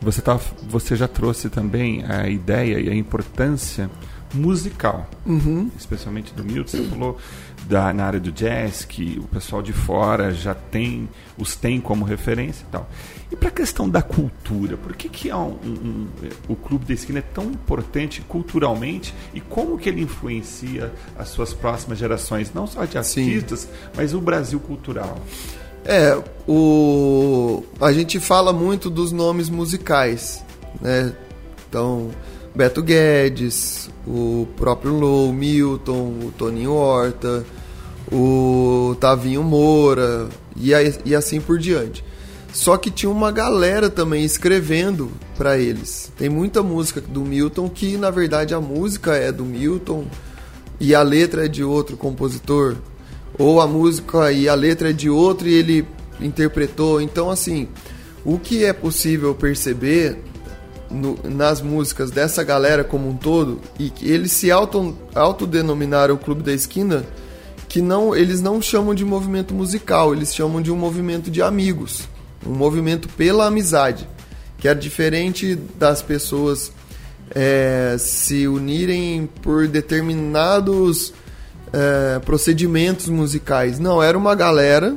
você, 0.00 0.20
tá, 0.20 0.38
você 0.68 0.94
já 0.94 1.08
trouxe 1.08 1.48
também 1.48 2.04
a 2.04 2.28
ideia 2.28 2.78
e 2.78 2.90
a 2.90 2.94
importância 2.94 3.90
musical, 4.34 5.08
uhum. 5.24 5.70
especialmente 5.76 6.34
do 6.34 6.44
Milton. 6.44 6.70
Você 6.70 6.84
falou 6.84 7.16
da, 7.68 7.92
na 7.92 8.04
área 8.04 8.20
do 8.20 8.30
jazz 8.30 8.84
que 8.84 9.18
o 9.22 9.26
pessoal 9.26 9.60
de 9.60 9.72
fora 9.72 10.32
já 10.32 10.54
tem, 10.54 11.08
os 11.36 11.56
tem 11.56 11.80
como 11.80 12.04
referência 12.04 12.64
e 12.66 12.70
tal. 12.70 12.88
E 13.30 13.36
para 13.36 13.48
a 13.48 13.52
questão 13.52 13.88
da 13.88 14.02
cultura, 14.02 14.76
por 14.76 14.94
que, 14.94 15.08
que 15.08 15.30
é 15.30 15.36
um, 15.36 15.56
um, 15.64 16.08
o 16.48 16.54
Clube 16.54 16.84
da 16.84 16.94
Esquina 16.94 17.18
é 17.18 17.22
tão 17.22 17.44
importante 17.44 18.20
culturalmente 18.22 19.12
e 19.34 19.40
como 19.40 19.76
que 19.76 19.88
ele 19.88 20.00
influencia 20.00 20.92
as 21.18 21.28
suas 21.28 21.52
próximas 21.52 21.98
gerações, 21.98 22.52
não 22.54 22.66
só 22.66 22.84
de 22.84 22.96
artistas, 22.96 23.60
Sim. 23.60 23.68
mas 23.96 24.14
o 24.14 24.20
Brasil 24.20 24.60
cultural? 24.60 25.18
É, 25.84 26.20
o 26.48 27.64
a 27.80 27.92
gente 27.92 28.18
fala 28.18 28.52
muito 28.52 28.90
dos 28.90 29.12
nomes 29.12 29.48
musicais, 29.48 30.44
né? 30.80 31.12
Então, 31.68 32.10
Beto 32.56 32.82
Guedes, 32.82 33.90
o 34.06 34.48
próprio 34.56 34.98
Lou, 34.98 35.30
Milton, 35.30 36.14
o 36.24 36.32
Toninho 36.38 36.72
Horta, 36.72 37.44
o 38.10 38.96
Tavinho 38.98 39.42
Moura 39.42 40.26
e, 40.56 40.70
e 41.04 41.14
assim 41.14 41.38
por 41.38 41.58
diante. 41.58 42.02
Só 42.54 42.78
que 42.78 42.90
tinha 42.90 43.10
uma 43.10 43.30
galera 43.30 43.90
também 43.90 44.24
escrevendo 44.24 45.12
para 45.36 45.58
eles. 45.58 46.10
Tem 46.16 46.30
muita 46.30 46.62
música 46.62 46.98
do 46.98 47.20
Milton 47.20 47.68
que 47.68 47.98
na 47.98 48.10
verdade 48.10 48.54
a 48.54 48.60
música 48.60 49.14
é 49.14 49.30
do 49.30 49.44
Milton 49.44 50.06
e 50.80 50.94
a 50.94 51.02
letra 51.02 51.44
é 51.44 51.48
de 51.48 51.62
outro 51.62 51.94
compositor, 51.94 52.76
ou 53.38 53.60
a 53.60 53.66
música 53.66 54.32
e 54.32 54.48
a 54.48 54.54
letra 54.54 54.90
é 54.90 54.92
de 54.94 55.10
outro 55.10 55.46
e 55.46 55.52
ele 55.52 55.86
interpretou. 56.18 57.02
Então 57.02 57.28
assim, 57.28 57.68
o 58.24 58.38
que 58.38 58.64
é 58.64 58.72
possível 58.72 59.34
perceber 59.34 60.18
no, 60.90 61.18
nas 61.24 61.60
músicas 61.60 62.10
dessa 62.10 62.42
galera 62.42 62.84
como 62.84 63.08
um 63.08 63.16
todo 63.16 63.60
e 63.78 63.90
que 63.90 64.08
eles 64.10 64.32
se 64.32 64.50
auto, 64.50 64.96
autodenominaram 65.14 66.14
o 66.14 66.18
Clube 66.18 66.42
da 66.42 66.52
Esquina 66.52 67.04
que 67.68 67.82
não 67.82 68.14
eles 68.14 68.40
não 68.40 68.62
chamam 68.62 68.94
de 68.94 69.04
movimento 69.04 69.52
musical, 69.52 70.14
eles 70.14 70.34
chamam 70.34 70.62
de 70.62 70.70
um 70.70 70.76
movimento 70.76 71.30
de 71.30 71.42
amigos 71.42 72.08
um 72.46 72.54
movimento 72.54 73.08
pela 73.08 73.46
amizade, 73.46 74.08
que 74.58 74.68
é 74.68 74.74
diferente 74.74 75.54
das 75.54 76.00
pessoas 76.00 76.72
é, 77.34 77.96
se 77.98 78.46
unirem 78.46 79.28
por 79.42 79.66
determinados 79.66 81.12
é, 81.72 82.18
procedimentos 82.20 83.08
musicais. 83.08 83.78
Não, 83.78 84.02
era 84.02 84.16
uma 84.16 84.34
galera 84.34 84.96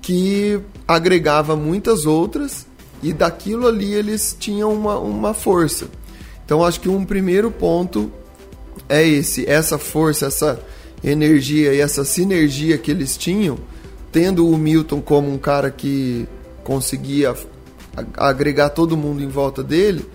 que 0.00 0.60
agregava 0.86 1.56
muitas 1.56 2.06
outras 2.06 2.66
e 3.02 3.12
daquilo 3.12 3.66
ali 3.66 3.92
eles 3.92 4.36
tinham 4.38 4.72
uma, 4.72 4.98
uma 4.98 5.34
força. 5.34 5.88
Então 6.44 6.64
acho 6.64 6.80
que 6.80 6.88
um 6.88 7.04
primeiro 7.04 7.50
ponto 7.50 8.12
é 8.88 9.06
esse, 9.06 9.48
essa 9.48 9.78
força, 9.78 10.26
essa 10.26 10.60
energia 11.02 11.74
e 11.74 11.80
essa 11.80 12.04
sinergia 12.04 12.78
que 12.78 12.90
eles 12.90 13.16
tinham, 13.16 13.58
tendo 14.12 14.48
o 14.48 14.56
Milton 14.56 15.00
como 15.00 15.32
um 15.32 15.38
cara 15.38 15.70
que 15.70 16.28
conseguia 16.62 17.34
agregar 18.16 18.70
todo 18.70 18.96
mundo 18.96 19.22
em 19.22 19.28
volta 19.28 19.62
dele, 19.62 20.08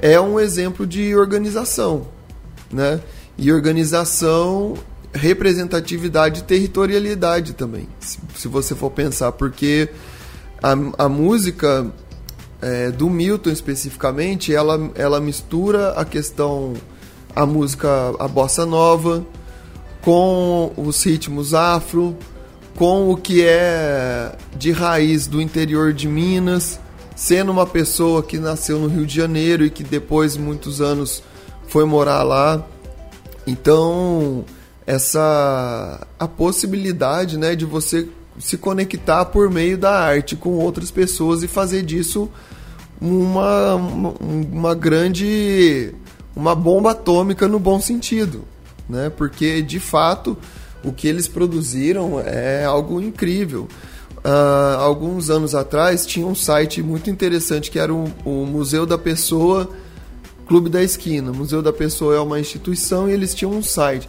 é 0.00 0.20
um 0.20 0.40
exemplo 0.40 0.86
de 0.86 1.14
organização, 1.14 2.08
né? 2.70 3.00
E 3.38 3.52
organização, 3.52 4.74
representatividade 5.12 6.40
e 6.40 6.42
territorialidade 6.42 7.54
também, 7.54 7.88
se, 8.00 8.18
se 8.36 8.48
você 8.48 8.74
for 8.74 8.90
pensar, 8.90 9.32
porque 9.32 9.88
a, 10.62 11.04
a 11.04 11.08
música 11.08 11.90
é, 12.60 12.90
do 12.90 13.10
Milton 13.10 13.50
especificamente, 13.50 14.54
ela, 14.54 14.90
ela 14.94 15.20
mistura 15.20 15.90
a 15.90 16.04
questão, 16.04 16.74
a 17.34 17.44
música, 17.44 17.88
a 18.18 18.28
bossa 18.28 18.64
nova, 18.64 19.24
com 20.02 20.72
os 20.76 21.02
ritmos 21.04 21.54
afro, 21.54 22.16
com 22.76 23.10
o 23.10 23.16
que 23.16 23.44
é 23.44 24.36
de 24.56 24.72
raiz 24.72 25.26
do 25.26 25.40
interior 25.40 25.92
de 25.92 26.08
Minas, 26.08 26.80
sendo 27.14 27.52
uma 27.52 27.66
pessoa 27.66 28.22
que 28.22 28.38
nasceu 28.38 28.78
no 28.78 28.88
Rio 28.88 29.06
de 29.06 29.14
Janeiro 29.14 29.64
e 29.64 29.70
que 29.70 29.84
depois, 29.84 30.36
muitos 30.36 30.80
anos, 30.80 31.22
foi 31.68 31.84
morar 31.84 32.22
lá. 32.22 32.66
Então, 33.46 34.44
essa 34.86 36.06
a 36.18 36.28
possibilidade, 36.28 37.38
né, 37.38 37.54
de 37.54 37.64
você 37.64 38.08
se 38.38 38.58
conectar 38.58 39.24
por 39.26 39.50
meio 39.50 39.78
da 39.78 39.92
arte 39.92 40.36
com 40.36 40.50
outras 40.50 40.90
pessoas 40.90 41.42
e 41.42 41.48
fazer 41.48 41.82
disso 41.82 42.28
uma, 43.00 43.74
uma, 43.74 44.74
grande 44.74 45.92
uma 46.34 46.54
bomba 46.54 46.92
atômica 46.92 47.46
no 47.46 47.58
bom 47.58 47.80
sentido, 47.80 48.44
né? 48.88 49.10
Porque 49.10 49.62
de 49.62 49.78
fato 49.78 50.36
o 50.82 50.92
que 50.92 51.06
eles 51.06 51.28
produziram 51.28 52.20
é 52.20 52.64
algo 52.64 53.00
incrível. 53.00 53.68
Uh, 54.18 54.78
alguns 54.78 55.28
anos 55.28 55.54
atrás 55.54 56.06
tinha 56.06 56.26
um 56.26 56.34
site 56.34 56.82
muito 56.82 57.10
interessante 57.10 57.70
que 57.70 57.78
era 57.78 57.92
o, 57.92 58.10
o, 58.24 58.46
Museu 58.46 58.86
da 58.86 58.96
Pessoa 58.96 59.68
Clube 60.46 60.70
da 60.70 60.82
Esquina. 60.82 61.30
O 61.30 61.34
Museu 61.34 61.60
da 61.60 61.72
Pessoa 61.72 62.16
é 62.16 62.20
uma 62.20 62.40
instituição 62.40 63.08
e 63.08 63.12
eles 63.12 63.34
tinham 63.34 63.52
um 63.52 63.62
site. 63.62 64.08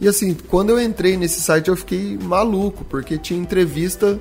E 0.00 0.08
assim, 0.08 0.34
quando 0.48 0.70
eu 0.70 0.80
entrei 0.80 1.16
nesse 1.16 1.40
site 1.40 1.68
eu 1.68 1.76
fiquei 1.76 2.18
maluco, 2.18 2.84
porque 2.84 3.16
tinha 3.16 3.40
entrevista 3.40 4.20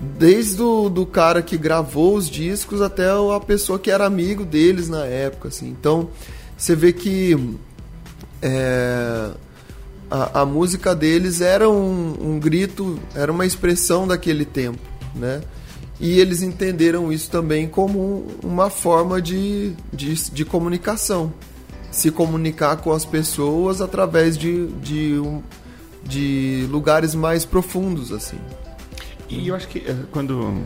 desde 0.00 0.60
o 0.62 0.88
do 0.88 1.04
cara 1.04 1.42
que 1.42 1.58
gravou 1.58 2.16
os 2.16 2.28
discos 2.28 2.80
até 2.80 3.06
a 3.08 3.40
pessoa 3.40 3.78
que 3.78 3.90
era 3.90 4.06
amigo 4.06 4.44
deles 4.44 4.88
na 4.88 5.04
época. 5.04 5.48
Assim. 5.48 5.68
Então 5.68 6.10
você 6.56 6.74
vê 6.74 6.92
que. 6.92 7.36
É, 8.42 9.30
a, 10.10 10.40
a 10.40 10.46
música 10.46 10.94
deles 10.94 11.40
era 11.40 11.70
um, 11.70 12.16
um 12.20 12.40
grito, 12.40 12.98
era 13.14 13.30
uma 13.30 13.46
expressão 13.46 14.08
daquele 14.08 14.44
tempo, 14.44 14.80
né? 15.14 15.40
E 16.00 16.18
eles 16.18 16.42
entenderam 16.42 17.12
isso 17.12 17.30
também 17.30 17.68
como 17.68 18.26
uma 18.42 18.70
forma 18.70 19.20
de, 19.20 19.72
de, 19.92 20.14
de 20.32 20.44
comunicação. 20.44 21.32
Se 21.90 22.10
comunicar 22.10 22.76
com 22.76 22.92
as 22.92 23.04
pessoas 23.04 23.80
através 23.80 24.38
de, 24.38 24.68
de, 24.74 25.20
de 26.04 26.66
lugares 26.70 27.14
mais 27.14 27.44
profundos, 27.44 28.12
assim. 28.12 28.38
E 29.28 29.48
eu 29.48 29.54
acho 29.54 29.68
que 29.68 29.78
eh, 29.78 29.96
quando 30.10 30.64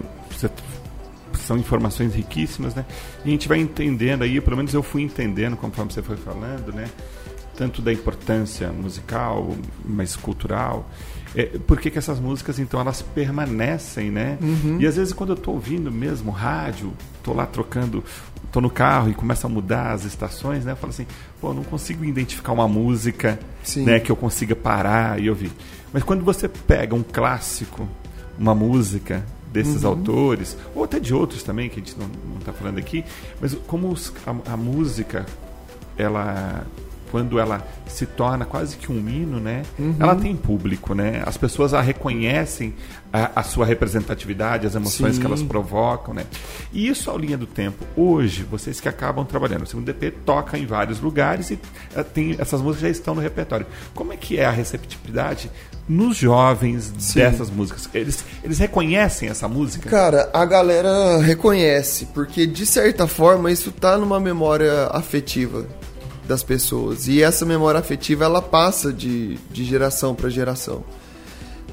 são 1.38 1.56
informações 1.56 2.14
riquíssimas, 2.14 2.74
né? 2.74 2.84
E 3.24 3.28
a 3.28 3.30
gente 3.30 3.48
vai 3.48 3.58
entendendo 3.58 4.22
aí, 4.22 4.40
pelo 4.40 4.56
menos 4.56 4.72
eu 4.72 4.82
fui 4.82 5.02
entendendo 5.02 5.56
conforme 5.56 5.92
você 5.92 6.02
foi 6.02 6.16
falando, 6.16 6.72
né? 6.72 6.86
tanto 7.56 7.80
da 7.80 7.92
importância 7.92 8.70
musical, 8.72 9.56
mas 9.84 10.16
cultural. 10.16 10.88
É, 11.34 11.44
por 11.66 11.80
que, 11.80 11.90
que 11.90 11.98
essas 11.98 12.20
músicas, 12.20 12.58
então, 12.58 12.80
elas 12.80 13.02
permanecem, 13.02 14.10
né? 14.10 14.38
Uhum. 14.40 14.78
E 14.80 14.86
às 14.86 14.96
vezes 14.96 15.12
quando 15.12 15.30
eu 15.30 15.36
estou 15.36 15.54
ouvindo 15.54 15.90
mesmo 15.90 16.30
rádio, 16.30 16.92
estou 17.16 17.34
lá 17.34 17.46
trocando, 17.46 18.04
estou 18.54 18.62
no 18.62 18.70
carro 18.70 19.10
e 19.10 19.14
começa 19.14 19.48
a 19.48 19.50
mudar 19.50 19.90
as 19.92 20.04
estações, 20.04 20.64
né? 20.64 20.72
Eu 20.72 20.76
falo 20.76 20.90
assim, 20.90 21.06
pô, 21.40 21.52
não 21.52 21.64
consigo 21.64 22.04
identificar 22.04 22.52
uma 22.52 22.68
música 22.68 23.38
né, 23.76 23.98
que 23.98 24.12
eu 24.12 24.16
consiga 24.16 24.54
parar 24.54 25.20
e 25.20 25.28
ouvir. 25.28 25.50
Mas 25.92 26.04
quando 26.04 26.24
você 26.24 26.48
pega 26.48 26.94
um 26.94 27.02
clássico, 27.02 27.88
uma 28.38 28.54
música 28.54 29.24
desses 29.52 29.82
uhum. 29.82 29.90
autores, 29.90 30.56
ou 30.72 30.84
até 30.84 31.00
de 31.00 31.12
outros 31.12 31.42
também, 31.42 31.68
que 31.68 31.80
a 31.80 31.84
gente 31.84 31.96
não 31.98 32.38
está 32.38 32.52
falando 32.52 32.78
aqui, 32.78 33.04
mas 33.40 33.54
como 33.66 33.88
os, 33.88 34.12
a, 34.24 34.52
a 34.52 34.56
música, 34.56 35.26
ela 35.96 36.64
quando 37.10 37.38
ela 37.38 37.66
se 37.86 38.06
torna 38.06 38.44
quase 38.44 38.76
que 38.76 38.90
um 38.90 39.08
hino, 39.08 39.38
né? 39.38 39.62
Uhum. 39.78 39.96
Ela 39.98 40.14
tem 40.16 40.34
público, 40.34 40.94
né? 40.94 41.22
As 41.24 41.36
pessoas 41.36 41.74
a 41.74 41.80
reconhecem 41.80 42.74
a, 43.12 43.40
a 43.40 43.42
sua 43.44 43.64
representatividade, 43.64 44.66
as 44.66 44.74
emoções 44.74 45.14
Sim. 45.14 45.20
que 45.20 45.26
elas 45.26 45.42
provocam, 45.42 46.12
né? 46.12 46.24
E 46.72 46.88
isso 46.88 47.10
ao 47.10 47.16
linha 47.16 47.38
do 47.38 47.46
tempo. 47.46 47.84
Hoje, 47.96 48.42
vocês 48.42 48.80
que 48.80 48.88
acabam 48.88 49.24
trabalhando, 49.24 49.62
o 49.62 49.66
segundo 49.66 49.86
DP 49.86 50.10
toca 50.24 50.58
em 50.58 50.66
vários 50.66 51.00
lugares 51.00 51.50
e 51.50 51.54
uh, 51.54 52.02
tem, 52.02 52.34
essas 52.38 52.60
músicas 52.60 52.82
já 52.82 52.88
estão 52.88 53.14
no 53.14 53.20
repertório. 53.20 53.66
Como 53.94 54.12
é 54.12 54.16
que 54.16 54.38
é 54.38 54.44
a 54.44 54.50
receptividade 54.50 55.50
nos 55.88 56.16
jovens 56.16 56.92
Sim. 56.98 57.20
dessas 57.20 57.50
músicas? 57.50 57.88
Eles, 57.94 58.24
eles 58.42 58.58
reconhecem 58.58 59.28
essa 59.28 59.46
música? 59.46 59.88
Cara, 59.88 60.30
a 60.32 60.44
galera 60.44 61.18
reconhece, 61.18 62.06
porque 62.06 62.46
de 62.46 62.66
certa 62.66 63.06
forma 63.06 63.52
isso 63.52 63.70
tá 63.70 63.96
numa 63.96 64.18
memória 64.18 64.88
afetiva 64.90 65.64
das 66.26 66.42
pessoas. 66.42 67.06
E 67.08 67.22
essa 67.22 67.44
memória 67.44 67.78
afetiva 67.78 68.24
ela 68.24 68.42
passa 68.42 68.92
de, 68.92 69.36
de 69.50 69.64
geração 69.64 70.14
para 70.14 70.28
geração. 70.28 70.84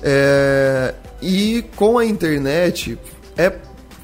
É, 0.03 0.93
e 1.21 1.63
com 1.75 1.97
a 1.97 2.05
internet 2.05 2.97
é, 3.37 3.53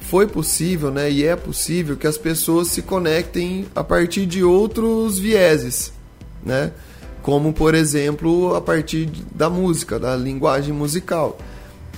foi 0.00 0.26
possível, 0.26 0.90
né, 0.90 1.10
e 1.10 1.24
é 1.24 1.36
possível 1.36 1.96
que 1.96 2.06
as 2.06 2.16
pessoas 2.16 2.68
se 2.68 2.82
conectem 2.82 3.66
a 3.74 3.84
partir 3.84 4.24
de 4.24 4.42
outros 4.42 5.18
vieses, 5.18 5.92
né? 6.42 6.72
Como 7.20 7.52
por 7.52 7.74
exemplo 7.74 8.54
a 8.54 8.60
partir 8.60 9.10
da 9.34 9.50
música, 9.50 9.98
da 9.98 10.16
linguagem 10.16 10.72
musical. 10.72 11.36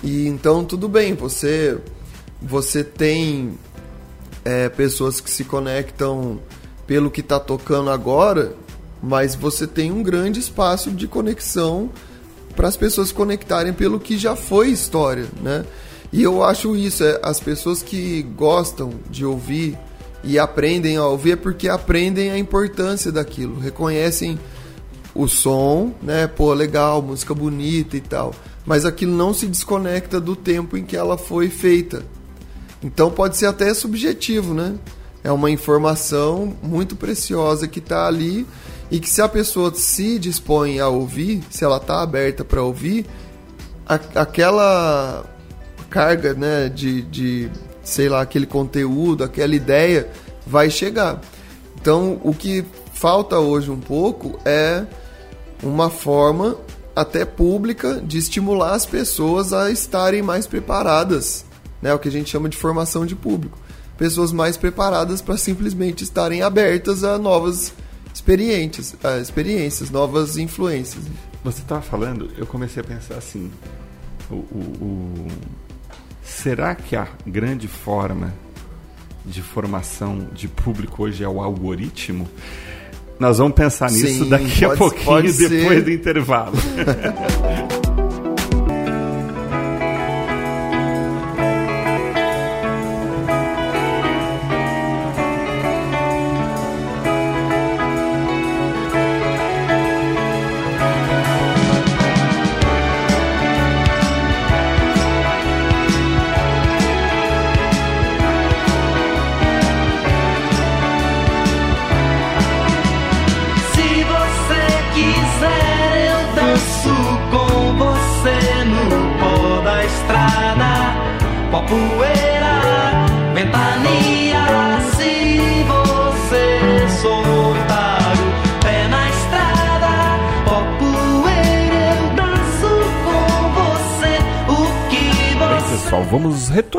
E 0.03 0.27
então 0.27 0.65
tudo 0.65 0.89
bem, 0.89 1.15
você 1.15 1.79
você 2.43 2.83
tem 2.83 3.59
é, 4.45 4.69
pessoas 4.71 5.21
que 5.21 5.31
se 5.31 5.45
conectam 5.45 6.41
pelo 6.91 7.09
que 7.09 7.21
está 7.21 7.39
tocando 7.39 7.89
agora, 7.89 8.53
mas 9.01 9.37
você 9.37 9.65
tem 9.65 9.93
um 9.93 10.03
grande 10.03 10.41
espaço 10.41 10.91
de 10.91 11.07
conexão 11.07 11.89
para 12.57 12.67
as 12.67 12.77
pessoas 12.77 13.13
conectarem 13.13 13.73
pelo 13.73 14.01
que 14.01 14.19
já 14.19 14.35
foi 14.35 14.71
história, 14.71 15.29
né? 15.41 15.65
E 16.13 16.21
eu 16.21 16.43
acho 16.43 16.75
isso, 16.75 17.05
é, 17.05 17.21
as 17.23 17.39
pessoas 17.39 17.81
que 17.81 18.23
gostam 18.37 18.91
de 19.09 19.25
ouvir 19.25 19.79
e 20.25 20.37
aprendem 20.37 20.97
a 20.97 21.07
ouvir 21.07 21.35
é 21.35 21.37
porque 21.37 21.69
aprendem 21.69 22.33
a 22.33 22.37
importância 22.37 23.13
daquilo, 23.13 23.61
reconhecem 23.61 24.37
o 25.15 25.29
som, 25.29 25.95
né? 26.03 26.27
Pô, 26.27 26.53
legal, 26.53 27.01
música 27.01 27.33
bonita 27.33 27.97
e 27.97 28.01
tal. 28.01 28.35
Mas 28.67 28.85
aquilo 28.85 29.13
não 29.13 29.33
se 29.33 29.47
desconecta 29.47 30.21
do 30.21 30.35
tempo 30.35 30.77
em 30.77 30.85
que 30.85 30.97
ela 30.97 31.17
foi 31.17 31.51
feita. 31.51 32.03
Então 32.83 33.13
pode 33.13 33.37
ser 33.37 33.47
até 33.47 33.73
subjetivo, 33.75 34.53
né? 34.55 34.75
É 35.23 35.31
uma 35.31 35.51
informação 35.51 36.57
muito 36.63 36.97
preciosa 36.97 37.69
que 37.69 37.79
está 37.79 38.07
ali 38.07 38.47
e 38.91 38.99
que 38.99 39.09
se 39.09 39.23
a 39.23 39.29
pessoa 39.29 39.73
se 39.75 40.19
dispõe 40.19 40.81
a 40.81 40.89
ouvir, 40.89 41.43
se 41.51 41.65
ela 41.65 41.77
está 41.77 42.03
aberta 42.03 42.45
para 42.45 42.63
ouvir, 42.63 43.07
a, 43.87 43.95
aquela 43.95 45.25
carga 45.89 46.35
né, 46.35 46.69
de, 46.69 47.03
de, 47.03 47.51
sei 47.85 48.09
lá, 48.09 48.23
aquele 48.23 48.47
conteúdo, 48.47 49.23
aquela 49.23 49.55
ideia 49.55 50.09
vai 50.47 50.71
chegar. 50.71 51.21
Então, 51.81 52.21
o 52.25 52.35
que 52.35 52.65
falta 52.95 53.39
hoje 53.39 53.71
um 53.71 53.81
pouco 53.81 54.39
é 54.45 54.85
uma 55.63 55.91
forma 55.91 56.57
até 56.97 57.25
pública 57.25 58.01
de 58.05 58.19
estimular 58.19 58.73
as 58.73 58.87
pessoas 58.87 59.53
a 59.53 59.71
estarem 59.71 60.23
mais 60.23 60.47
preparadas, 60.47 61.45
né, 61.81 61.95
o 61.95 61.99
que 61.99 62.09
a 62.09 62.13
gente 62.13 62.31
chama 62.31 62.49
de 62.49 62.57
formação 62.57 63.07
de 63.07 63.15
público 63.15 63.59
pessoas 64.01 64.33
mais 64.33 64.57
preparadas 64.57 65.21
para 65.21 65.37
simplesmente 65.37 66.03
estarem 66.03 66.41
abertas 66.41 67.05
a 67.05 67.19
novas 67.19 67.75
experiências, 68.15 68.97
a 69.05 69.19
experiências, 69.19 69.91
novas 69.91 70.39
influências. 70.39 71.05
Você 71.45 71.61
estava 71.61 71.83
falando, 71.83 72.31
eu 72.39 72.47
comecei 72.47 72.83
a 72.83 72.85
pensar 72.85 73.17
assim: 73.17 73.51
o, 74.31 74.37
o, 74.37 74.59
o... 74.81 75.29
será 76.25 76.75
que 76.75 76.97
a 76.97 77.07
grande 77.27 77.69
forma 77.69 78.33
de 79.27 79.43
formação 79.43 80.29
de 80.33 80.49
público 80.49 81.03
hoje 81.03 81.23
é 81.23 81.29
o 81.29 81.43
algoritmo? 81.43 82.27
Nós 83.19 83.37
vamos 83.37 83.53
pensar 83.53 83.91
nisso 83.91 84.25
Sim, 84.25 84.29
daqui 84.31 84.61
pode, 84.63 84.65
a 84.65 84.77
pouquinho, 84.79 85.23
depois 85.23 85.39
ser. 85.39 85.83
do 85.83 85.91
intervalo. 85.91 86.57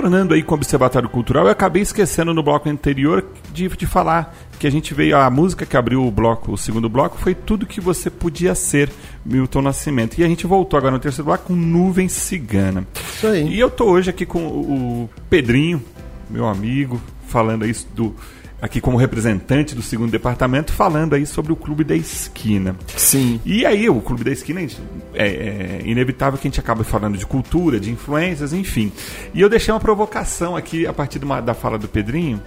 retornando 0.02 0.34
aí 0.34 0.42
com 0.42 0.56
o 0.56 0.58
Observatório 0.58 1.08
Cultural. 1.08 1.46
Eu 1.46 1.52
acabei 1.52 1.84
esquecendo 1.84 2.34
no 2.34 2.42
bloco 2.42 2.68
anterior 2.68 3.24
de, 3.54 3.68
de 3.68 3.86
falar 3.86 4.36
que 4.58 4.66
a 4.66 4.70
gente 4.70 4.94
veio, 4.94 5.16
a 5.16 5.30
música 5.30 5.66
que 5.66 5.78
abriu 5.78 6.06
o 6.06 6.12
bloco, 6.12 6.52
o 6.52 6.58
segundo 6.58 6.90
bloco, 6.90 7.18
foi 7.18 7.36
tudo 7.36 7.66
que 7.66 7.80
você 7.80 8.10
podia 8.10 8.56
ser, 8.56 8.90
Milton 9.24 9.62
Nascimento. 9.62 10.18
E 10.18 10.24
a 10.24 10.28
gente 10.28 10.48
voltou 10.48 10.78
agora 10.78 10.94
no 10.94 11.00
terceiro 11.00 11.26
bloco 11.26 11.46
com 11.46 11.56
Nuvem 11.56 12.08
Cigana. 12.08 12.86
Isso 13.14 13.28
aí. 13.28 13.48
E 13.48 13.60
eu 13.60 13.70
tô 13.70 13.86
hoje 13.86 14.10
aqui 14.10 14.26
com 14.26 14.40
o 14.40 15.10
Pedrinho, 15.30 15.84
meu 16.30 16.48
amigo, 16.48 17.00
falando 17.28 17.64
aí 17.64 17.76
do 17.94 18.16
aqui 18.62 18.80
como 18.80 18.96
representante 18.96 19.74
do 19.74 19.82
segundo 19.82 20.12
departamento, 20.12 20.72
falando 20.72 21.16
aí 21.16 21.26
sobre 21.26 21.52
o 21.52 21.56
Clube 21.56 21.84
da 21.84 21.96
Esquina. 21.96 22.76
Sim. 22.96 23.42
E 23.44 23.66
aí, 23.66 23.90
o 23.90 24.00
Clube 24.02 24.24
da 24.24 24.32
Esquina, 24.32 24.62
é, 24.62 24.70
é 25.16 25.82
inevitável 25.84 26.38
que 26.40 26.48
a 26.48 26.52
gente 26.52 26.60
acabe 26.60 26.84
falando 26.84 27.18
de 27.18 27.26
cultura, 27.26 27.80
de 27.80 27.90
influências, 27.90 28.54
enfim. 28.54 28.92
E 29.34 29.42
eu 29.42 29.50
deixei 29.50 29.74
uma 29.74 29.80
provocação 29.80 30.56
aqui 30.56 30.86
a 30.86 30.94
partir 30.94 31.24
uma, 31.24 31.42
da 31.42 31.56
fala 31.56 31.78
do 31.78 31.88
Pedrinho. 31.88 32.40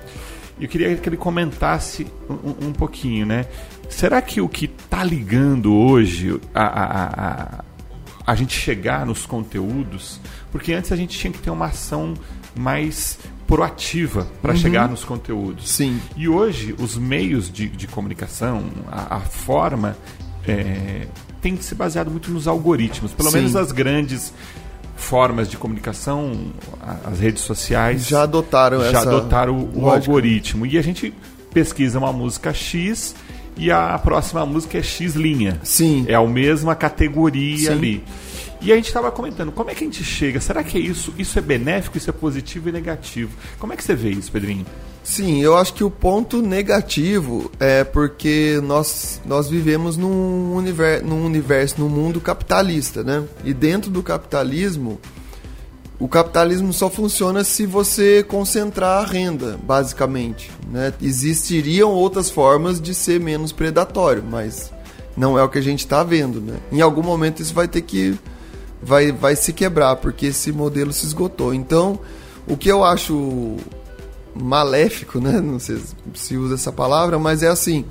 Eu 0.60 0.68
queria 0.68 0.94
que 0.96 1.08
ele 1.08 1.16
comentasse 1.16 2.06
um, 2.30 2.68
um 2.68 2.72
pouquinho, 2.72 3.26
né? 3.26 3.46
Será 3.88 4.22
que 4.22 4.40
o 4.40 4.48
que 4.48 4.66
está 4.66 5.02
ligando 5.02 5.74
hoje 5.74 6.40
a, 6.54 6.64
a, 6.64 7.04
a, 7.04 7.64
a 8.24 8.34
gente 8.36 8.56
chegar 8.56 9.04
nos 9.04 9.26
conteúdos, 9.26 10.20
porque 10.52 10.72
antes 10.72 10.92
a 10.92 10.96
gente 10.96 11.18
tinha 11.18 11.32
que 11.32 11.40
ter 11.40 11.50
uma 11.50 11.66
ação 11.66 12.14
mais 12.56 13.18
proativa 13.46 14.26
para 14.40 14.52
uhum. 14.52 14.58
chegar 14.58 14.88
nos 14.88 15.04
conteúdos. 15.04 15.70
Sim. 15.70 16.00
E 16.16 16.28
hoje, 16.28 16.74
os 16.78 16.96
meios 16.96 17.50
de, 17.50 17.68
de 17.68 17.86
comunicação, 17.86 18.64
a, 18.90 19.16
a 19.16 19.20
forma, 19.20 19.96
é, 20.46 21.06
tem 21.40 21.56
se 21.60 21.74
baseado 21.74 22.10
muito 22.10 22.30
nos 22.30 22.48
algoritmos. 22.48 23.12
Pelo 23.12 23.30
Sim. 23.30 23.38
menos 23.38 23.56
as 23.56 23.72
grandes 23.72 24.32
formas 24.96 25.50
de 25.50 25.56
comunicação, 25.56 26.52
as 27.04 27.20
redes 27.20 27.42
sociais 27.42 28.06
já 28.06 28.22
adotaram 28.22 28.80
já 28.80 28.86
essa 28.86 29.00
adotaram 29.00 29.54
o, 29.56 29.82
o 29.84 29.90
algoritmo. 29.90 30.64
E 30.64 30.78
a 30.78 30.82
gente 30.82 31.12
pesquisa 31.52 31.98
uma 31.98 32.12
música 32.12 32.52
X 32.52 33.14
e 33.56 33.70
a 33.70 33.98
próxima 33.98 34.44
música 34.44 34.78
é 34.78 34.82
X 34.82 35.14
linha. 35.14 35.60
Sim. 35.62 36.04
É 36.08 36.14
a 36.14 36.26
mesma 36.26 36.74
categoria 36.74 37.68
Sim. 37.68 37.72
ali. 37.72 38.04
E 38.64 38.72
a 38.72 38.76
gente 38.76 38.86
estava 38.86 39.12
comentando, 39.12 39.52
como 39.52 39.70
é 39.70 39.74
que 39.74 39.84
a 39.84 39.86
gente 39.86 40.02
chega? 40.02 40.40
Será 40.40 40.64
que 40.64 40.78
é 40.78 40.80
isso? 40.80 41.12
Isso 41.18 41.38
é 41.38 41.42
benéfico, 41.42 41.98
isso 41.98 42.08
é 42.08 42.12
positivo 42.14 42.70
e 42.70 42.72
negativo? 42.72 43.30
Como 43.58 43.74
é 43.74 43.76
que 43.76 43.84
você 43.84 43.94
vê 43.94 44.08
isso, 44.08 44.32
Pedrinho? 44.32 44.64
Sim, 45.02 45.42
eu 45.42 45.54
acho 45.54 45.74
que 45.74 45.84
o 45.84 45.90
ponto 45.90 46.40
negativo 46.40 47.52
é 47.60 47.84
porque 47.84 48.58
nós, 48.64 49.20
nós 49.26 49.50
vivemos 49.50 49.98
num 49.98 50.54
universo, 50.54 51.04
num 51.04 51.26
universo, 51.26 51.74
num 51.78 51.90
mundo 51.90 52.22
capitalista, 52.22 53.04
né? 53.04 53.22
E 53.44 53.52
dentro 53.52 53.90
do 53.90 54.02
capitalismo, 54.02 54.98
o 56.00 56.08
capitalismo 56.08 56.72
só 56.72 56.88
funciona 56.88 57.44
se 57.44 57.66
você 57.66 58.22
concentrar 58.22 59.02
a 59.02 59.06
renda, 59.06 59.58
basicamente. 59.62 60.50
Né? 60.70 60.90
Existiriam 61.02 61.90
outras 61.90 62.30
formas 62.30 62.80
de 62.80 62.94
ser 62.94 63.20
menos 63.20 63.52
predatório, 63.52 64.24
mas 64.24 64.72
não 65.14 65.38
é 65.38 65.42
o 65.42 65.50
que 65.50 65.58
a 65.58 65.62
gente 65.62 65.80
está 65.80 66.02
vendo. 66.02 66.40
Né? 66.40 66.56
Em 66.72 66.80
algum 66.80 67.02
momento 67.02 67.42
isso 67.42 67.52
vai 67.52 67.68
ter 67.68 67.82
que 67.82 68.18
vai, 68.84 69.10
vai 69.10 69.34
se 69.36 69.52
quebrar, 69.52 69.96
porque 69.96 70.26
esse 70.26 70.52
modelo 70.52 70.92
se 70.92 71.06
esgotou. 71.06 71.54
Então, 71.54 71.98
O 72.46 72.56
que 72.56 72.68
eu 72.68 72.84
acho 72.84 73.56
maléfico, 74.34 75.18
né? 75.20 75.40
Não 75.40 75.58
sei 75.58 75.80
se 76.14 76.36
usa 76.36 76.54
essa 76.54 76.72
palavra, 76.72 77.18
mas 77.18 77.42
é 77.42 77.48
assim 77.48 77.84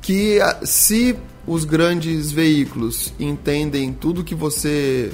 que 0.00 0.38
se 0.62 1.16
os 1.46 1.64
grandes 1.64 2.30
veículos 2.30 3.12
entendem 3.18 3.92
tudo 3.92 4.24
que 4.24 4.34
você 4.34 5.10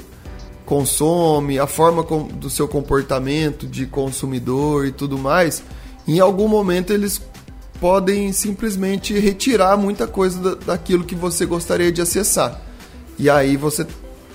consome, 0.65 1.59
a 1.59 1.67
forma 1.67 2.03
do 2.03 2.49
seu 2.49 2.67
comportamento 2.67 3.67
de 3.67 3.85
consumidor 3.85 4.85
e 4.85 4.91
tudo 4.91 5.17
mais, 5.17 5.63
em 6.07 6.19
algum 6.19 6.47
momento 6.47 6.91
eles 6.91 7.21
podem 7.79 8.31
simplesmente 8.31 9.17
retirar 9.19 9.77
muita 9.77 10.07
coisa 10.07 10.55
daquilo 10.55 11.03
que 11.03 11.15
você 11.15 11.45
gostaria 11.45 11.91
de 11.91 12.01
acessar. 12.01 12.61
E 13.19 13.29
aí 13.29 13.57
você 13.57 13.85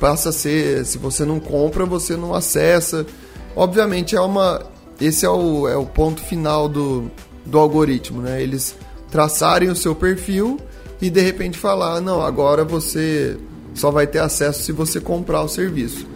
passa 0.01 0.31
a 0.31 0.33
ser, 0.33 0.85
se 0.87 0.99
você 0.99 1.25
não 1.25 1.39
compra, 1.39 1.85
você 1.85 2.17
não 2.17 2.35
acessa. 2.35 3.07
Obviamente 3.55 4.17
é 4.17 4.21
uma 4.21 4.63
esse 5.01 5.25
é 5.25 5.31
o, 5.31 5.67
é 5.67 5.77
o 5.77 5.87
ponto 5.87 6.23
final 6.23 6.69
do, 6.69 7.11
do 7.47 7.59
algoritmo, 7.59 8.21
né? 8.21 8.43
Eles 8.43 8.77
traçarem 9.11 9.71
o 9.71 9.75
seu 9.75 9.95
perfil 9.95 10.61
e 11.01 11.09
de 11.09 11.21
repente 11.21 11.57
falar, 11.57 12.01
não, 12.01 12.21
agora 12.21 12.65
você 12.65 13.39
só 13.75 13.91
vai 13.91 14.07
ter 14.07 14.19
acesso 14.19 14.63
se 14.63 14.73
você 14.73 15.01
comprar 15.01 15.43
o 15.43 15.49
serviço. 15.49 16.07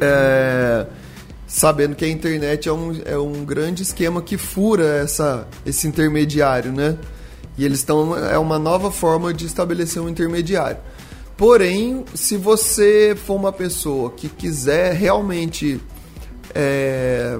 É, 0.00 0.84
sabendo 1.46 1.94
que 1.94 2.04
a 2.04 2.08
internet 2.08 2.68
é 2.68 2.72
um, 2.72 3.00
é 3.04 3.16
um 3.16 3.44
grande 3.44 3.84
esquema 3.84 4.20
que 4.20 4.36
fura 4.36 4.84
essa, 4.84 5.46
esse 5.64 5.86
intermediário, 5.86 6.72
né? 6.72 6.98
E 7.56 7.64
eles 7.64 7.78
estão. 7.78 8.16
É 8.16 8.38
uma 8.38 8.58
nova 8.58 8.90
forma 8.90 9.32
de 9.32 9.46
estabelecer 9.46 10.02
um 10.02 10.08
intermediário. 10.08 10.78
Porém, 11.42 12.04
se 12.14 12.36
você 12.36 13.16
for 13.16 13.34
uma 13.34 13.50
pessoa 13.50 14.12
que 14.12 14.28
quiser 14.28 14.92
realmente 14.92 15.80
é, 16.54 17.36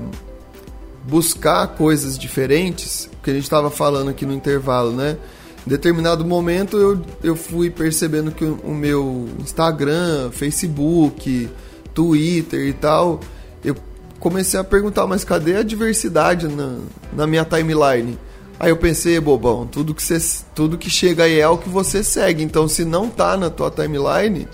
buscar 1.05 1.69
coisas 1.69 2.19
diferentes, 2.19 3.09
que 3.23 3.31
a 3.31 3.33
gente 3.33 3.45
estava 3.45 3.71
falando 3.71 4.11
aqui 4.11 4.27
no 4.27 4.35
intervalo, 4.35 4.91
né? 4.91 5.17
Em 5.65 5.71
determinado 5.71 6.25
momento 6.25 6.77
eu, 6.77 7.01
eu 7.23 7.37
fui 7.37 7.71
percebendo 7.71 8.33
que 8.33 8.45
o, 8.45 8.75
meu 8.75 9.29
Instagram, 9.38 10.33
Facebook, 10.33 11.49
Twitter 11.95 12.67
e 12.67 12.73
tal, 12.73 13.21
eu 13.65 13.77
comecei 14.19 14.59
a 14.59 14.65
perguntar, 14.65 15.07
mas 15.07 15.23
cadê 15.23 15.55
a 15.55 15.62
diversidade 15.62 16.49
na, 16.49 16.77
na 17.12 17.25
minha 17.25 17.45
timeline? 17.45 18.19
Aí 18.62 18.70
eu 18.70 18.77
pensei, 18.77 19.18
bobão, 19.18 19.66
tudo 19.66 19.92
que, 19.92 20.01
você, 20.01 20.44
tudo 20.55 20.79
que 20.79 20.88
chega 20.88 21.25
aí 21.25 21.40
é 21.40 21.48
o 21.48 21.59
que 21.59 21.68
você 21.68 22.05
segue. 22.05 22.44
Então, 22.44 22.68
se 22.68 22.85
não 22.85 23.11
tá 23.11 23.37
na 23.37 23.51
tua 23.51 23.72
timeline, 23.72 24.46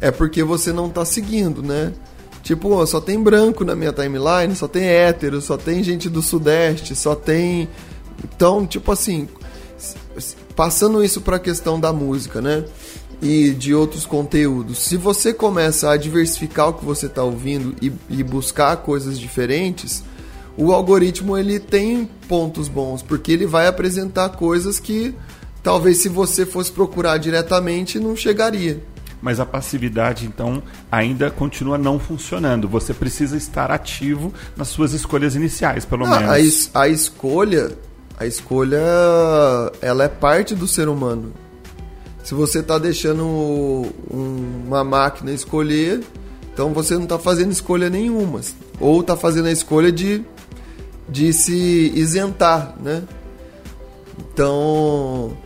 é 0.00 0.10
porque 0.10 0.42
você 0.42 0.72
não 0.72 0.90
tá 0.90 1.04
seguindo, 1.04 1.62
né? 1.62 1.92
Tipo, 2.42 2.84
só 2.84 3.00
tem 3.00 3.22
branco 3.22 3.64
na 3.64 3.76
minha 3.76 3.92
timeline, 3.92 4.56
só 4.56 4.66
tem 4.66 4.82
hétero, 4.82 5.40
só 5.40 5.56
tem 5.56 5.84
gente 5.84 6.08
do 6.08 6.20
Sudeste, 6.20 6.96
só 6.96 7.14
tem. 7.14 7.68
Então, 8.24 8.66
tipo 8.66 8.90
assim, 8.90 9.28
passando 10.56 11.04
isso 11.04 11.20
para 11.20 11.36
a 11.36 11.38
questão 11.38 11.78
da 11.78 11.92
música, 11.92 12.40
né? 12.40 12.64
E 13.22 13.50
de 13.50 13.72
outros 13.72 14.04
conteúdos. 14.04 14.78
Se 14.78 14.96
você 14.96 15.32
começa 15.32 15.92
a 15.92 15.96
diversificar 15.96 16.70
o 16.70 16.72
que 16.74 16.84
você 16.84 17.06
está 17.06 17.22
ouvindo 17.22 17.72
e, 17.80 17.92
e, 18.10 18.24
buscar 18.24 18.78
coisas 18.78 19.16
diferentes, 19.16 20.02
o 20.56 20.72
algoritmo 20.72 21.36
ele 21.36 21.58
tem 21.58 22.08
pontos 22.28 22.68
bons, 22.68 23.02
porque 23.02 23.32
ele 23.32 23.46
vai 23.46 23.66
apresentar 23.66 24.30
coisas 24.30 24.78
que 24.78 25.14
talvez 25.62 25.98
se 25.98 26.08
você 26.08 26.46
fosse 26.46 26.70
procurar 26.70 27.18
diretamente 27.18 27.98
não 27.98 28.14
chegaria 28.14 28.82
mas 29.24 29.40
a 29.40 29.46
passividade 29.46 30.26
então 30.26 30.62
ainda 30.92 31.30
continua 31.30 31.78
não 31.78 31.98
funcionando. 31.98 32.68
Você 32.68 32.92
precisa 32.92 33.38
estar 33.38 33.70
ativo 33.70 34.34
nas 34.54 34.68
suas 34.68 34.92
escolhas 34.92 35.34
iniciais, 35.34 35.86
pelo 35.86 36.04
ah, 36.04 36.10
menos. 36.10 36.30
A, 36.30 36.38
es 36.38 36.70
a 36.74 36.88
escolha, 36.88 37.72
a 38.18 38.26
escolha, 38.26 38.82
ela 39.80 40.04
é 40.04 40.08
parte 40.08 40.54
do 40.54 40.68
ser 40.68 40.88
humano. 40.88 41.32
Se 42.22 42.34
você 42.34 42.58
está 42.58 42.76
deixando 42.76 43.24
um, 43.24 44.62
uma 44.66 44.84
máquina 44.84 45.32
escolher, 45.32 46.02
então 46.52 46.74
você 46.74 46.92
não 46.92 47.04
está 47.04 47.18
fazendo 47.18 47.50
escolha 47.50 47.88
nenhuma, 47.88 48.42
ou 48.78 49.00
está 49.00 49.16
fazendo 49.16 49.46
a 49.46 49.52
escolha 49.52 49.90
de 49.90 50.22
de 51.08 51.32
se 51.32 51.92
isentar, 51.94 52.74
né? 52.80 53.02
Então 54.18 55.36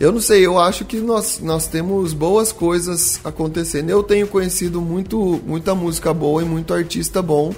eu 0.00 0.12
não 0.12 0.20
sei, 0.20 0.46
eu 0.46 0.58
acho 0.60 0.84
que 0.84 0.98
nós, 0.98 1.40
nós 1.42 1.66
temos 1.66 2.12
boas 2.12 2.52
coisas 2.52 3.20
acontecendo. 3.24 3.90
Eu 3.90 4.00
tenho 4.02 4.28
conhecido 4.28 4.80
muito, 4.80 5.40
muita 5.44 5.74
música 5.74 6.14
boa 6.14 6.40
e 6.40 6.44
muito 6.44 6.72
artista 6.72 7.20
bom 7.20 7.52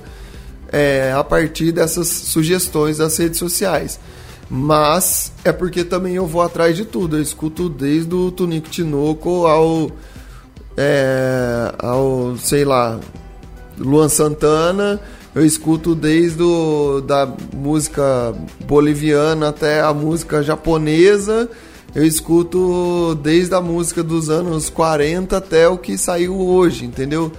é, 0.73 1.13
a 1.15 1.23
partir 1.23 1.71
dessas 1.71 2.09
sugestões 2.09 2.97
das 2.97 3.15
redes 3.19 3.39
sociais. 3.39 4.01
Mas 4.49 5.33
é 5.45 5.53
porque 5.53 5.85
também 5.85 6.15
eu 6.15 6.27
vou 6.27 6.41
atrás 6.41 6.75
de 6.75 6.87
tudo. 6.87 7.19
Eu 7.19 7.23
escuto 7.23 7.69
desde 7.69 8.15
o 8.15 8.31
Tunico 8.31 8.71
Tinoco 8.71 9.47
ao. 9.47 9.91
É, 10.79 11.75
ao, 11.79 12.37
sei 12.39 12.65
lá, 12.65 12.99
Luan 13.79 14.09
Santana. 14.09 14.99
Eu 15.35 15.45
escuto 15.45 15.95
desde 15.95 16.43
o, 16.43 17.01
da 17.01 17.33
música 17.55 18.35
boliviana 18.67 19.49
até 19.49 19.81
a 19.81 19.93
música 19.95 20.43
japonesa 20.43 21.49
eu 21.95 22.07
escuto 22.07 23.17
desde 23.17 23.55
a 23.55 23.61
música 23.61 24.03
dos 24.03 24.31
anos 24.31 24.71
40 24.71 25.37
até 25.37 25.69
o 25.69 25.77
que 25.77 25.99
saiu 25.99 26.39
hoje, 26.39 26.85
entendeu? 26.85 27.33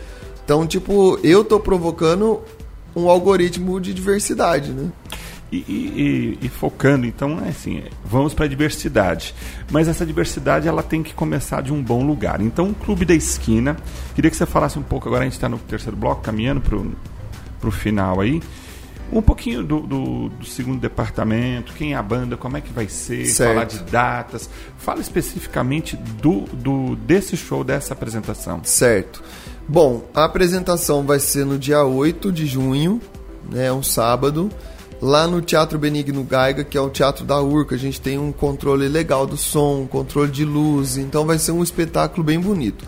Então, 0.43 0.67
tipo, 0.67 1.17
eu 1.23 1.43
tô 1.45 1.59
provocando 1.59 2.41
um 2.93 3.07
algoritmo 3.07 3.79
de 3.79 3.93
diversidade, 3.93 4.71
né? 4.71 4.91
E, 5.49 5.57
e, 5.57 6.37
e, 6.41 6.49
focando, 6.49 7.05
então, 7.05 7.41
é 7.45 7.49
assim, 7.49 7.83
vamos 8.05 8.33
para 8.33 8.45
a 8.45 8.47
diversidade. 8.47 9.35
Mas 9.69 9.89
essa 9.89 10.05
diversidade 10.05 10.65
ela 10.65 10.81
tem 10.81 11.03
que 11.03 11.13
começar 11.13 11.61
de 11.61 11.73
um 11.73 11.83
bom 11.83 12.05
lugar. 12.05 12.39
Então, 12.41 12.69
o 12.69 12.73
Clube 12.73 13.03
da 13.03 13.13
Esquina, 13.13 13.75
queria 14.15 14.31
que 14.31 14.37
você 14.37 14.45
falasse 14.45 14.79
um 14.79 14.83
pouco, 14.83 15.07
agora 15.07 15.23
a 15.23 15.25
gente 15.25 15.33
está 15.33 15.49
no 15.49 15.57
terceiro 15.59 15.95
bloco, 15.97 16.21
caminhando 16.21 16.61
para 16.61 16.77
o 16.77 16.91
final 17.69 18.21
aí. 18.21 18.41
Um 19.11 19.21
pouquinho 19.21 19.61
do, 19.61 19.81
do, 19.81 20.29
do, 20.29 20.45
segundo 20.45 20.79
departamento, 20.79 21.73
quem 21.73 21.91
é 21.91 21.97
a 21.97 22.01
banda, 22.01 22.37
como 22.37 22.55
é 22.55 22.61
que 22.61 22.71
vai 22.71 22.87
ser, 22.87 23.25
certo. 23.25 23.53
falar 23.53 23.65
de 23.65 23.79
datas. 23.91 24.49
Fala 24.77 25.01
especificamente 25.01 25.97
do, 25.97 26.45
do 26.53 26.95
desse 26.95 27.35
show, 27.35 27.61
dessa 27.61 27.93
apresentação. 27.93 28.61
Certo. 28.63 29.21
Bom, 29.67 30.09
a 30.13 30.23
apresentação 30.23 31.03
vai 31.03 31.19
ser 31.19 31.45
no 31.45 31.59
dia 31.59 31.83
8 31.83 32.31
de 32.31 32.45
junho, 32.45 33.01
né, 33.51 33.71
um 33.71 33.83
sábado, 33.83 34.49
lá 35.01 35.27
no 35.27 35.41
Teatro 35.41 35.77
Benigno 35.77 36.23
Gaiga, 36.23 36.63
que 36.63 36.77
é 36.77 36.81
o 36.81 36.89
teatro 36.89 37.25
da 37.25 37.41
Urca. 37.41 37.75
A 37.75 37.77
gente 37.77 37.99
tem 37.99 38.17
um 38.17 38.31
controle 38.31 38.87
legal 38.87 39.27
do 39.27 39.35
som, 39.35 39.85
controle 39.87 40.31
de 40.31 40.45
luz, 40.45 40.95
então 40.95 41.25
vai 41.25 41.37
ser 41.37 41.51
um 41.51 41.61
espetáculo 41.61 42.23
bem 42.23 42.39
bonito. 42.39 42.85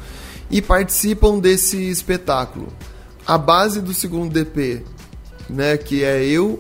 E 0.50 0.62
participam 0.62 1.40
desse 1.40 1.78
espetáculo. 1.90 2.68
A 3.26 3.38
base 3.38 3.82
do 3.82 3.94
segundo 3.94 4.32
DP 4.32 4.84
né? 5.50 5.78
Que 5.78 6.04
é 6.04 6.24
eu, 6.24 6.60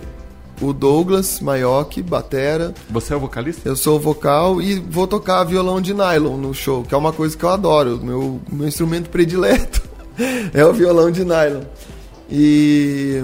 o 0.61 0.73
Douglas 0.73 1.39
Maioc, 1.39 2.01
batera. 2.01 2.73
Você 2.89 3.13
é 3.13 3.15
o 3.15 3.19
vocalista? 3.19 3.67
Eu 3.67 3.75
sou 3.75 3.97
o 3.97 3.99
vocal 3.99 4.61
e 4.61 4.75
vou 4.75 5.07
tocar 5.07 5.43
violão 5.43 5.81
de 5.81 5.93
nylon 5.93 6.37
no 6.37 6.53
show, 6.53 6.83
que 6.83 6.93
é 6.93 6.97
uma 6.97 7.13
coisa 7.13 7.35
que 7.35 7.43
eu 7.43 7.49
adoro. 7.49 7.99
Meu, 8.01 8.39
meu 8.51 8.67
instrumento 8.67 9.09
predileto 9.09 9.81
é 10.53 10.65
o 10.65 10.73
violão 10.73 11.11
de 11.11 11.23
nylon. 11.23 11.63
E 12.29 13.21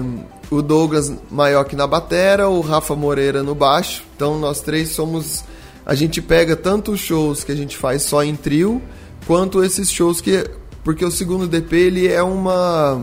o 0.50 0.60
Douglas 0.60 1.12
Maioc 1.30 1.72
na 1.74 1.86
batera, 1.86 2.48
o 2.48 2.60
Rafa 2.60 2.94
Moreira 2.94 3.42
no 3.42 3.54
baixo. 3.54 4.04
Então 4.14 4.38
nós 4.38 4.60
três 4.60 4.90
somos. 4.90 5.44
A 5.84 5.94
gente 5.94 6.20
pega 6.20 6.54
tanto 6.54 6.92
os 6.92 7.00
shows 7.00 7.42
que 7.42 7.50
a 7.50 7.56
gente 7.56 7.76
faz 7.76 8.02
só 8.02 8.22
em 8.22 8.36
trio, 8.36 8.80
quanto 9.26 9.64
esses 9.64 9.90
shows 9.90 10.20
que. 10.20 10.48
Porque 10.84 11.04
o 11.04 11.10
segundo 11.10 11.46
DP 11.46 11.76
ele 11.76 12.08
é 12.08 12.22
uma 12.22 13.02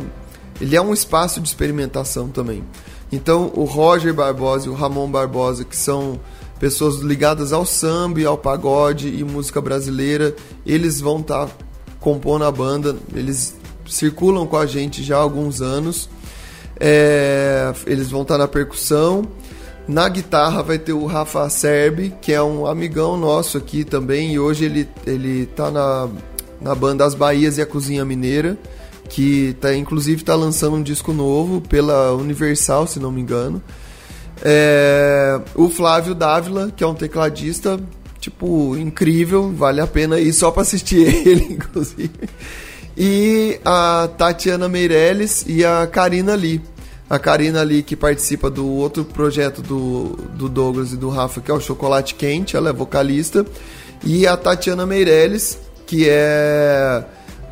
ele 0.59 0.75
é 0.75 0.81
um 0.81 0.93
espaço 0.93 1.39
de 1.39 1.47
experimentação 1.47 2.29
também. 2.29 2.63
Então, 3.11 3.51
o 3.55 3.63
Roger 3.63 4.13
Barbosa 4.13 4.67
e 4.67 4.69
o 4.69 4.73
Ramon 4.73 5.09
Barbosa, 5.09 5.63
que 5.63 5.77
são 5.77 6.19
pessoas 6.59 6.97
ligadas 6.97 7.53
ao 7.53 7.65
samba, 7.65 8.25
ao 8.25 8.37
pagode 8.37 9.07
e 9.07 9.23
música 9.23 9.61
brasileira, 9.61 10.35
eles 10.65 10.99
vão 10.99 11.19
estar 11.19 11.45
tá 11.45 11.53
compondo 11.99 12.43
a 12.43 12.51
banda, 12.51 12.95
eles 13.13 13.55
circulam 13.87 14.45
com 14.45 14.57
a 14.57 14.65
gente 14.65 15.03
já 15.03 15.17
há 15.17 15.21
alguns 15.21 15.61
anos. 15.61 16.09
É, 16.79 17.73
eles 17.85 18.09
vão 18.09 18.23
estar 18.23 18.35
tá 18.35 18.39
na 18.39 18.47
percussão. 18.47 19.25
Na 19.87 20.09
guitarra 20.09 20.61
vai 20.61 20.77
ter 20.77 20.91
o 20.91 21.05
Rafa 21.05 21.49
Serbi, 21.49 22.13
que 22.21 22.33
é 22.33 22.43
um 22.43 22.67
amigão 22.67 23.15
nosso 23.15 23.57
aqui 23.57 23.85
também, 23.85 24.33
e 24.33 24.39
hoje 24.39 24.65
ele, 24.65 24.89
ele 25.05 25.45
tá 25.45 25.71
na, 25.71 26.09
na 26.59 26.75
banda 26.75 27.05
As 27.05 27.15
Bahias 27.15 27.57
e 27.57 27.61
a 27.61 27.65
Cozinha 27.65 28.03
Mineira 28.03 28.57
que 29.07 29.55
tá, 29.59 29.75
inclusive 29.75 30.21
está 30.21 30.35
lançando 30.35 30.75
um 30.75 30.83
disco 30.83 31.13
novo 31.13 31.61
pela 31.61 32.13
Universal, 32.13 32.87
se 32.87 32.99
não 32.99 33.11
me 33.11 33.21
engano. 33.21 33.61
É, 34.41 35.39
o 35.55 35.69
Flávio 35.69 36.13
Dávila, 36.13 36.71
que 36.75 36.83
é 36.83 36.87
um 36.87 36.93
tecladista, 36.93 37.79
tipo, 38.19 38.75
incrível, 38.77 39.51
vale 39.51 39.81
a 39.81 39.87
pena 39.87 40.19
ir 40.19 40.33
só 40.33 40.51
para 40.51 40.61
assistir 40.61 41.05
ele, 41.27 41.53
inclusive. 41.53 42.11
E 42.95 43.59
a 43.63 44.09
Tatiana 44.17 44.67
Meirelles 44.67 45.45
e 45.47 45.63
a 45.63 45.87
Karina 45.87 46.35
Lee. 46.35 46.61
A 47.09 47.17
Karina 47.17 47.61
ali, 47.61 47.83
que 47.83 47.95
participa 47.95 48.49
do 48.49 48.67
outro 48.67 49.05
projeto 49.05 49.61
do, 49.61 50.17
do 50.33 50.49
Douglas 50.49 50.91
e 50.91 50.97
do 50.97 51.09
Rafa, 51.09 51.39
que 51.39 51.49
é 51.49 51.53
o 51.53 51.59
Chocolate 51.59 52.15
Quente, 52.15 52.57
ela 52.57 52.69
é 52.69 52.73
vocalista. 52.73 53.45
E 54.03 54.27
a 54.27 54.35
Tatiana 54.35 54.85
Meirelles, 54.85 55.57
que 55.85 56.05
é, 56.09 57.05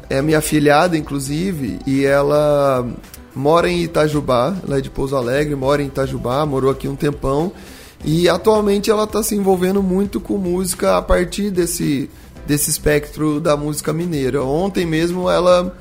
é 0.09 0.21
minha 0.21 0.41
filhada, 0.41 0.97
inclusive, 0.97 1.79
e 1.85 2.05
ela 2.05 2.87
mora 3.35 3.69
em 3.69 3.83
Itajubá, 3.83 4.55
ela 4.65 4.77
é 4.77 4.81
de 4.81 4.89
Pouso 4.89 5.15
Alegre, 5.15 5.55
mora 5.55 5.81
em 5.83 5.87
Itajubá, 5.87 6.45
morou 6.45 6.71
aqui 6.71 6.87
um 6.87 6.95
tempão. 6.95 7.51
E 8.03 8.29
atualmente 8.29 8.91
ela 8.91 9.05
está 9.05 9.23
se 9.23 9.35
envolvendo 9.35 9.81
muito 9.81 10.19
com 10.19 10.37
música 10.37 10.97
a 10.97 11.01
partir 11.01 11.49
desse, 11.49 12.09
desse 12.45 12.69
espectro 12.69 13.39
da 13.39 13.57
música 13.57 13.91
mineira. 13.91 14.43
Ontem 14.43 14.85
mesmo 14.85 15.29
ela 15.29 15.75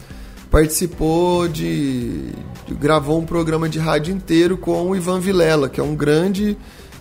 participou 0.50 1.46
de, 1.48 2.30
de, 2.66 2.74
gravou 2.74 3.18
um 3.20 3.26
programa 3.26 3.68
de 3.68 3.78
rádio 3.78 4.14
inteiro 4.14 4.56
com 4.56 4.88
o 4.88 4.96
Ivan 4.96 5.20
Vilela, 5.20 5.68
que 5.68 5.80
é 5.80 5.82
um 5.82 5.94
grande 5.94 6.56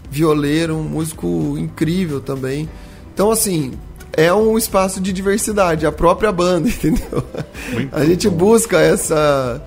violeiro, 0.10 0.76
um 0.76 0.84
músico 0.84 1.56
incrível 1.58 2.20
também. 2.20 2.70
Então 3.14 3.32
assim, 3.32 3.74
é 4.16 4.34
um 4.34 4.58
espaço 4.58 5.02
de 5.02 5.12
diversidade, 5.12 5.86
a 5.86 5.92
própria 5.92 6.32
banda, 6.32 6.70
entendeu? 6.70 7.24
Muito 7.72 7.96
a 7.96 8.06
gente 8.06 8.30
bom. 8.30 8.38
busca 8.38 8.80
essa 8.80 9.62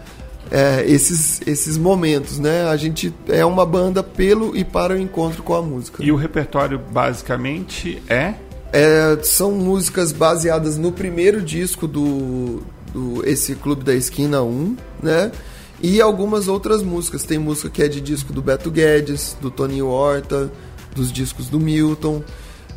é, 0.50 0.84
esses, 0.86 1.40
esses 1.46 1.76
momentos, 1.76 2.38
né? 2.38 2.64
A 2.68 2.76
gente 2.76 3.12
é 3.28 3.44
uma 3.44 3.66
banda 3.66 4.02
pelo 4.02 4.56
e 4.56 4.64
para 4.64 4.94
o 4.94 4.98
encontro 4.98 5.42
com 5.42 5.54
a 5.54 5.62
música. 5.62 6.02
E 6.04 6.12
o 6.12 6.16
repertório 6.16 6.78
basicamente 6.78 8.02
é? 8.08 8.34
é 8.72 9.18
são 9.22 9.52
músicas 9.52 10.12
baseadas 10.12 10.76
no 10.76 10.92
primeiro 10.92 11.42
disco 11.42 11.86
do, 11.86 12.62
do 12.92 13.26
esse 13.26 13.54
Clube 13.56 13.84
da 13.84 13.94
Esquina 13.94 14.42
1, 14.42 14.76
né? 15.02 15.32
E 15.82 16.00
algumas 16.00 16.48
outras 16.48 16.82
músicas. 16.82 17.24
Tem 17.24 17.38
música 17.38 17.68
que 17.68 17.82
é 17.82 17.88
de 17.88 18.00
disco 18.00 18.32
do 18.32 18.40
Beto 18.40 18.70
Guedes, 18.70 19.36
do 19.40 19.50
Toninho 19.50 19.88
Horta, 19.88 20.50
dos 20.94 21.12
discos 21.12 21.48
do 21.48 21.60
Milton. 21.60 22.22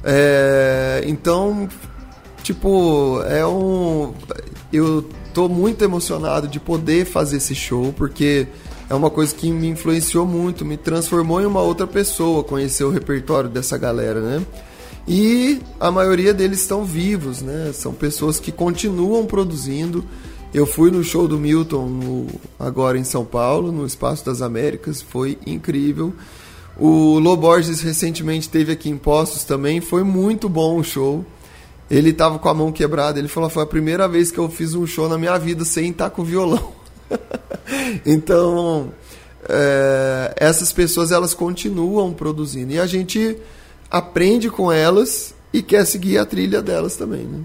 É, 0.04 1.04
então, 1.06 1.68
tipo, 2.44 3.22
é 3.24 3.46
um. 3.46 4.14
Eu 4.72 5.08
tô 5.34 5.48
muito 5.48 5.84
emocionado 5.84 6.48
de 6.48 6.60
poder 6.60 7.06
fazer 7.06 7.38
esse 7.38 7.56
show, 7.56 7.94
porque 7.94 8.48
é 8.90 8.94
uma 8.94 9.10
coisa 9.10 9.34
que 9.34 9.52
me 9.52 9.68
influenciou 9.68 10.26
muito, 10.26 10.66
me 10.66 10.78
transformou 10.78 11.42
em 11.42 11.46
uma 11.46 11.62
outra 11.62 11.86
pessoa, 11.86 12.44
conhecer 12.44 12.84
o 12.84 12.90
repertório 12.90 13.50
dessa 13.50 13.78
galera, 13.78 14.20
né? 14.20 14.46
E 15.08 15.62
a 15.80 15.90
maioria 15.92 16.34
deles 16.34 16.60
estão 16.62 16.84
vivos, 16.84 17.42
né? 17.42 17.72
São 17.74 17.94
pessoas 17.94 18.40
que 18.40 18.52
continuam 18.52 19.26
produzindo. 19.26 20.04
Eu 20.54 20.66
fui 20.66 20.90
no 20.90 21.04
show 21.04 21.28
do 21.28 21.38
Milton 21.38 21.88
no, 21.88 22.28
agora 22.60 22.98
em 22.98 23.04
São 23.04 23.24
Paulo, 23.24 23.72
no 23.72 23.86
Espaço 23.86 24.26
das 24.26 24.42
Américas, 24.42 25.02
foi 25.02 25.38
incrível. 25.46 26.14
O 26.80 27.20
Loborges 27.20 27.82
recentemente 27.82 28.48
teve 28.48 28.72
aqui 28.72 28.90
em 28.90 28.98
Postos 28.98 29.44
também, 29.44 29.82
foi 29.82 30.04
muito 30.04 30.48
bom 30.48 30.78
o 30.78 30.84
show. 30.84 31.26
Ele 31.92 32.14
tava 32.14 32.40
com 32.40 32.48
a 32.48 32.54
mão 32.54 32.72
quebrada, 32.72 33.20
ele 33.20 33.28
falou: 33.28 33.50
foi 33.50 33.64
a 33.64 33.66
primeira 33.66 34.08
vez 34.08 34.32
que 34.32 34.38
eu 34.38 34.50
fiz 34.50 34.74
um 34.74 34.88
show 34.88 35.10
na 35.10 35.18
minha 35.18 35.38
vida 35.38 35.66
sem 35.66 35.90
estar 35.90 36.10
com 36.10 36.24
violão. 36.24 36.72
então, 38.06 38.94
é, 39.48 40.34
essas 40.38 40.72
pessoas 40.72 41.12
elas 41.12 41.34
continuam 41.34 42.14
produzindo 42.14 42.74
e 42.74 42.80
a 42.80 42.86
gente 42.86 43.38
aprende 43.90 44.50
com 44.50 44.72
elas 44.72 45.34
e 45.52 45.62
quer 45.62 45.86
seguir 45.86 46.18
a 46.18 46.26
trilha 46.26 46.62
delas 46.62 46.96
também. 46.96 47.24
Né? 47.24 47.42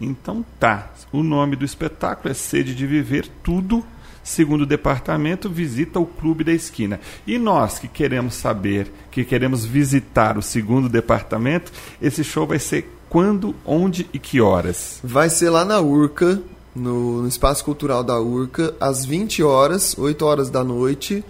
Então 0.00 0.44
tá. 0.58 0.92
O 1.12 1.24
nome 1.24 1.56
do 1.56 1.64
espetáculo 1.64 2.30
é 2.30 2.34
Sede 2.34 2.74
de 2.74 2.86
Viver 2.86 3.28
Tudo. 3.42 3.84
Segundo 4.22 4.62
o 4.62 4.66
departamento, 4.66 5.48
visita 5.48 5.98
o 5.98 6.06
Clube 6.06 6.44
da 6.44 6.52
Esquina. 6.52 7.00
E 7.26 7.38
nós 7.38 7.78
que 7.78 7.88
queremos 7.88 8.34
saber, 8.34 8.90
que 9.10 9.24
queremos 9.24 9.64
visitar 9.64 10.36
o 10.36 10.42
segundo 10.42 10.88
departamento, 10.88 11.72
esse 12.00 12.22
show 12.22 12.46
vai 12.46 12.58
ser 12.58 12.88
quando, 13.08 13.54
onde 13.66 14.08
e 14.12 14.18
que 14.18 14.40
horas? 14.40 15.00
Vai 15.02 15.28
ser 15.28 15.50
lá 15.50 15.64
na 15.64 15.80
Urca, 15.80 16.40
no, 16.74 17.22
no 17.22 17.28
Espaço 17.28 17.64
Cultural 17.64 18.04
da 18.04 18.20
Urca, 18.20 18.74
às 18.80 19.04
20 19.04 19.42
horas, 19.42 19.96
8 19.98 20.24
horas 20.24 20.50
da 20.50 20.62
noite, 20.62 21.24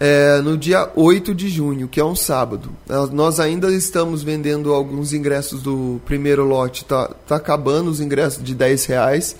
é, 0.00 0.40
no 0.40 0.56
dia 0.56 0.90
8 0.96 1.34
de 1.34 1.48
junho, 1.48 1.86
que 1.86 2.00
é 2.00 2.04
um 2.04 2.16
sábado. 2.16 2.70
É, 2.88 2.94
nós 3.12 3.38
ainda 3.38 3.70
estamos 3.70 4.22
vendendo 4.22 4.72
alguns 4.72 5.12
ingressos 5.12 5.62
do 5.62 6.00
primeiro 6.04 6.44
lote, 6.44 6.84
tá, 6.84 7.08
tá 7.28 7.36
acabando 7.36 7.90
os 7.90 8.00
ingressos 8.00 8.42
de 8.42 8.54
10 8.54 8.86
reais. 8.86 9.36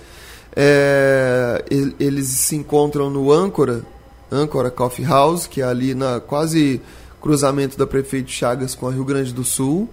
É, 0.54 1.64
eles 1.98 2.26
se 2.28 2.56
encontram 2.56 3.08
no 3.08 3.32
Âncora, 3.32 3.84
Âncora 4.30 4.70
Coffee 4.70 5.04
House, 5.04 5.46
que 5.46 5.60
é 5.60 5.64
ali 5.64 5.94
na 5.94 6.20
quase 6.20 6.80
cruzamento 7.20 7.76
da 7.76 7.86
Prefeito 7.86 8.30
Chagas 8.30 8.74
com 8.74 8.88
a 8.88 8.92
Rio 8.92 9.04
Grande 9.04 9.32
do 9.32 9.44
Sul. 9.44 9.88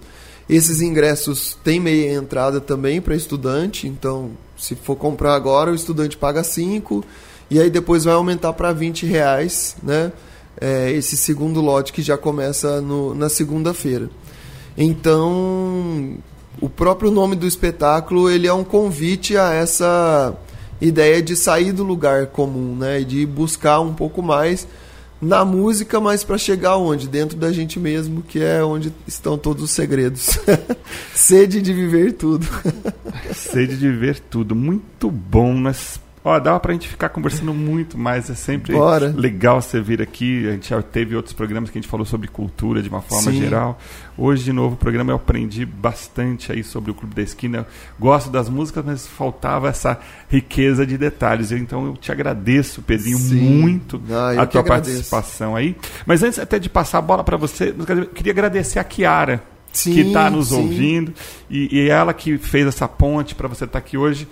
Esses 0.48 0.80
ingressos 0.80 1.56
têm 1.62 1.78
meia 1.78 2.14
entrada 2.14 2.60
também 2.60 3.00
para 3.00 3.14
estudante, 3.14 3.86
então 3.86 4.30
se 4.56 4.74
for 4.74 4.96
comprar 4.96 5.34
agora, 5.34 5.70
o 5.70 5.74
estudante 5.74 6.16
paga 6.16 6.42
5 6.42 7.04
e 7.50 7.60
aí 7.60 7.70
depois 7.70 8.04
vai 8.04 8.14
aumentar 8.14 8.52
para 8.54 8.72
20 8.72 9.06
reais, 9.06 9.76
né? 9.82 10.12
É, 10.60 10.90
esse 10.90 11.16
segundo 11.16 11.60
lote 11.60 11.92
que 11.92 12.02
já 12.02 12.18
começa 12.18 12.80
no, 12.80 13.14
na 13.14 13.28
segunda-feira. 13.28 14.10
Então, 14.76 16.18
o 16.60 16.68
próprio 16.68 17.12
nome 17.12 17.36
do 17.36 17.46
espetáculo 17.46 18.28
ele 18.28 18.48
é 18.48 18.52
um 18.52 18.64
convite 18.64 19.36
a 19.36 19.52
essa 19.52 20.36
ideia 20.80 21.22
de 21.22 21.36
sair 21.36 21.72
do 21.72 21.82
lugar 21.84 22.26
comum, 22.26 22.76
né? 22.76 23.00
De 23.00 23.24
buscar 23.26 23.80
um 23.80 23.94
pouco 23.94 24.22
mais 24.22 24.66
na 25.20 25.44
música, 25.44 26.00
mas 26.00 26.22
para 26.22 26.38
chegar 26.38 26.76
onde? 26.76 27.08
Dentro 27.08 27.36
da 27.36 27.52
gente 27.52 27.78
mesmo, 27.78 28.22
que 28.22 28.40
é 28.40 28.62
onde 28.62 28.92
estão 29.06 29.36
todos 29.36 29.64
os 29.64 29.70
segredos. 29.70 30.38
Sede 31.14 31.60
de 31.60 31.72
viver 31.72 32.12
tudo. 32.12 32.46
Sede 33.34 33.76
de 33.76 33.90
viver 33.90 34.20
tudo. 34.20 34.54
Muito 34.54 35.10
bom. 35.10 35.54
Nós 35.54 36.00
Ó, 36.28 36.38
dava 36.38 36.60
pra 36.60 36.74
gente 36.74 36.86
ficar 36.86 37.08
conversando 37.08 37.54
muito 37.54 37.96
mais. 37.96 38.28
É 38.28 38.34
sempre 38.34 38.74
Bora. 38.74 39.14
legal 39.16 39.62
você 39.62 39.80
vir 39.80 40.02
aqui. 40.02 40.46
A 40.46 40.52
gente 40.52 40.68
já 40.68 40.82
teve 40.82 41.16
outros 41.16 41.32
programas 41.32 41.70
que 41.70 41.78
a 41.78 41.80
gente 41.80 41.90
falou 41.90 42.04
sobre 42.04 42.28
cultura 42.28 42.82
de 42.82 42.88
uma 42.90 43.00
forma 43.00 43.32
Sim. 43.32 43.40
geral. 43.40 43.78
Hoje, 44.14 44.44
de 44.44 44.52
novo, 44.52 44.74
o 44.74 44.76
programa 44.76 45.10
eu 45.10 45.16
aprendi 45.16 45.64
bastante 45.64 46.52
aí 46.52 46.62
sobre 46.62 46.90
o 46.90 46.94
Clube 46.94 47.14
da 47.14 47.22
Esquina. 47.22 47.66
Gosto 47.98 48.28
das 48.28 48.46
músicas, 48.50 48.84
mas 48.84 49.06
faltava 49.06 49.70
essa 49.70 49.98
riqueza 50.28 50.84
de 50.84 50.98
detalhes. 50.98 51.50
Então 51.50 51.86
eu 51.86 51.96
te 51.96 52.12
agradeço, 52.12 52.82
Pedrinho, 52.82 53.16
Sim. 53.16 53.40
muito 53.40 53.98
ah, 54.10 54.42
a 54.42 54.46
tua 54.46 54.62
participação 54.62 55.56
aí. 55.56 55.74
Mas 56.04 56.22
antes 56.22 56.38
até 56.38 56.58
de 56.58 56.68
passar 56.68 56.98
a 56.98 57.02
bola 57.02 57.24
para 57.24 57.38
você, 57.38 57.74
eu 57.78 58.06
queria 58.06 58.32
agradecer 58.32 58.78
a 58.78 58.84
Kiara. 58.84 59.42
Sim, 59.72 59.92
que 59.92 60.00
está 60.00 60.30
nos 60.30 60.48
sim. 60.48 60.56
ouvindo 60.56 61.14
e, 61.48 61.76
e 61.76 61.88
ela 61.88 62.14
que 62.14 62.38
fez 62.38 62.66
essa 62.66 62.88
ponte 62.88 63.34
para 63.34 63.46
você 63.46 63.64
estar 63.64 63.74
tá 63.74 63.78
aqui 63.78 63.98
hoje 63.98 64.26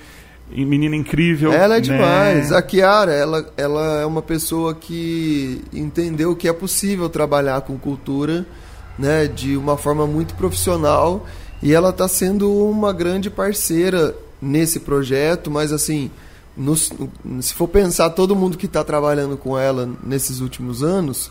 menina 0.50 0.94
incrível. 0.94 1.52
Ela 1.52 1.76
é 1.76 1.78
né? 1.78 1.80
demais. 1.80 2.52
A 2.52 2.62
Kiara, 2.62 3.12
ela, 3.12 3.52
ela 3.56 4.00
é 4.00 4.06
uma 4.06 4.22
pessoa 4.22 4.74
que 4.74 5.62
entendeu 5.72 6.36
que 6.36 6.48
é 6.48 6.52
possível 6.52 7.08
trabalhar 7.08 7.60
com 7.62 7.78
cultura 7.78 8.46
né, 8.98 9.26
de 9.26 9.56
uma 9.56 9.76
forma 9.76 10.06
muito 10.06 10.34
profissional 10.34 11.26
e 11.62 11.72
ela 11.72 11.90
está 11.90 12.06
sendo 12.08 12.52
uma 12.52 12.92
grande 12.92 13.30
parceira 13.30 14.14
nesse 14.40 14.80
projeto, 14.80 15.50
mas 15.50 15.72
assim, 15.72 16.10
nos, 16.56 16.92
se 17.40 17.54
for 17.54 17.68
pensar 17.68 18.10
todo 18.10 18.36
mundo 18.36 18.56
que 18.56 18.66
está 18.66 18.84
trabalhando 18.84 19.36
com 19.36 19.58
ela 19.58 19.88
nesses 20.04 20.40
últimos 20.40 20.82
anos, 20.82 21.30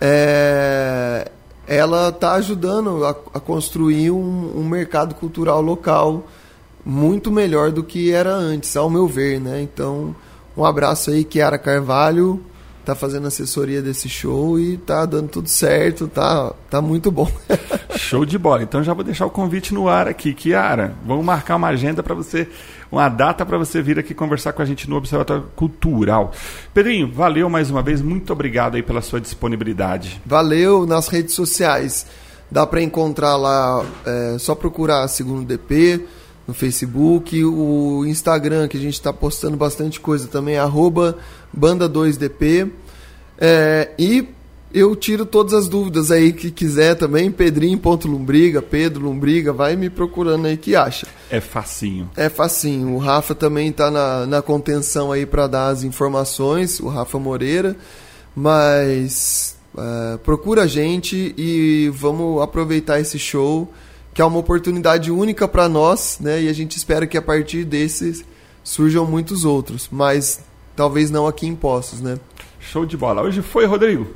é, 0.00 1.30
ela 1.66 2.08
está 2.08 2.34
ajudando 2.34 3.04
a, 3.04 3.10
a 3.10 3.40
construir 3.40 4.10
um, 4.10 4.58
um 4.58 4.64
mercado 4.64 5.14
cultural 5.14 5.60
local 5.62 6.24
muito 6.84 7.30
melhor 7.32 7.70
do 7.70 7.82
que 7.82 8.12
era 8.12 8.34
antes, 8.34 8.76
ao 8.76 8.90
meu 8.90 9.06
ver, 9.06 9.40
né? 9.40 9.62
Então, 9.62 10.14
um 10.56 10.64
abraço 10.64 11.10
aí, 11.10 11.24
Kiara 11.24 11.58
Carvalho, 11.58 12.44
tá 12.84 12.94
fazendo 12.94 13.26
assessoria 13.26 13.80
desse 13.80 14.08
show 14.08 14.60
e 14.60 14.76
tá 14.76 15.06
dando 15.06 15.28
tudo 15.28 15.48
certo, 15.48 16.06
tá, 16.06 16.52
tá 16.68 16.82
muito 16.82 17.10
bom. 17.10 17.30
show 17.96 18.24
de 18.26 18.36
bola. 18.36 18.62
Então 18.62 18.82
já 18.82 18.92
vou 18.92 19.02
deixar 19.02 19.24
o 19.24 19.30
convite 19.30 19.72
no 19.72 19.88
ar 19.88 20.06
aqui, 20.06 20.34
Kiara. 20.34 20.94
Vamos 21.06 21.24
marcar 21.24 21.56
uma 21.56 21.68
agenda 21.68 22.02
para 22.02 22.14
você, 22.14 22.46
uma 22.92 23.08
data 23.08 23.46
para 23.46 23.56
você 23.56 23.80
vir 23.80 23.98
aqui 23.98 24.12
conversar 24.12 24.52
com 24.52 24.60
a 24.60 24.64
gente 24.64 24.88
no 24.88 24.96
Observatório 24.96 25.44
Cultural. 25.56 26.32
Pedrinho, 26.74 27.10
valeu 27.10 27.48
mais 27.48 27.70
uma 27.70 27.82
vez, 27.82 28.02
muito 28.02 28.32
obrigado 28.32 28.74
aí 28.74 28.82
pela 28.82 29.00
sua 29.00 29.20
disponibilidade. 29.20 30.20
Valeu 30.26 30.86
nas 30.86 31.08
redes 31.08 31.34
sociais. 31.34 32.06
Dá 32.50 32.66
para 32.66 32.82
encontrar 32.82 33.36
lá, 33.36 33.84
é, 34.04 34.36
só 34.38 34.54
procurar 34.54 35.08
segundo 35.08 35.46
DP 35.46 36.04
no 36.46 36.54
Facebook, 36.54 37.42
o 37.44 38.04
Instagram, 38.06 38.68
que 38.68 38.76
a 38.76 38.80
gente 38.80 38.94
está 38.94 39.12
postando 39.12 39.56
bastante 39.56 39.98
coisa 39.98 40.28
também, 40.28 40.58
arroba 40.58 41.16
banda2dp. 41.56 42.70
É, 43.38 43.90
e 43.98 44.28
eu 44.74 44.96
tiro 44.96 45.24
todas 45.24 45.54
as 45.54 45.68
dúvidas 45.68 46.10
aí 46.10 46.32
que 46.32 46.50
quiser 46.50 46.96
também, 46.96 47.30
pedrinho.lumbriga, 47.30 48.60
Pedro 48.60 49.04
Lumbriga, 49.04 49.52
vai 49.52 49.76
me 49.76 49.88
procurando 49.88 50.46
aí 50.46 50.56
que 50.56 50.74
acha. 50.74 51.06
É 51.30 51.40
facinho. 51.40 52.10
É 52.16 52.28
facinho. 52.28 52.92
O 52.92 52.98
Rafa 52.98 53.36
também 53.36 53.68
está 53.68 53.88
na, 53.88 54.26
na 54.26 54.42
contenção 54.42 55.12
aí 55.12 55.24
para 55.24 55.46
dar 55.46 55.68
as 55.68 55.84
informações, 55.84 56.80
o 56.80 56.88
Rafa 56.88 57.20
Moreira. 57.20 57.76
Mas 58.34 59.56
uh, 59.76 60.18
procura 60.18 60.62
a 60.62 60.66
gente 60.66 61.32
e 61.38 61.88
vamos 61.94 62.42
aproveitar 62.42 62.98
esse 62.98 63.16
show, 63.16 63.72
que 64.14 64.22
é 64.22 64.24
uma 64.24 64.38
oportunidade 64.38 65.10
única 65.10 65.48
para 65.48 65.68
nós, 65.68 66.18
né? 66.20 66.42
E 66.42 66.48
a 66.48 66.52
gente 66.52 66.76
espera 66.76 67.04
que 67.04 67.18
a 67.18 67.22
partir 67.22 67.64
desses 67.64 68.24
surjam 68.62 69.04
muitos 69.04 69.44
outros, 69.44 69.88
mas 69.90 70.40
talvez 70.76 71.10
não 71.10 71.26
aqui 71.26 71.48
em 71.48 71.56
Poços, 71.56 72.00
né? 72.00 72.16
Show 72.60 72.86
de 72.86 72.96
bola. 72.96 73.22
Hoje 73.22 73.42
foi, 73.42 73.66
Rodrigo. 73.66 74.06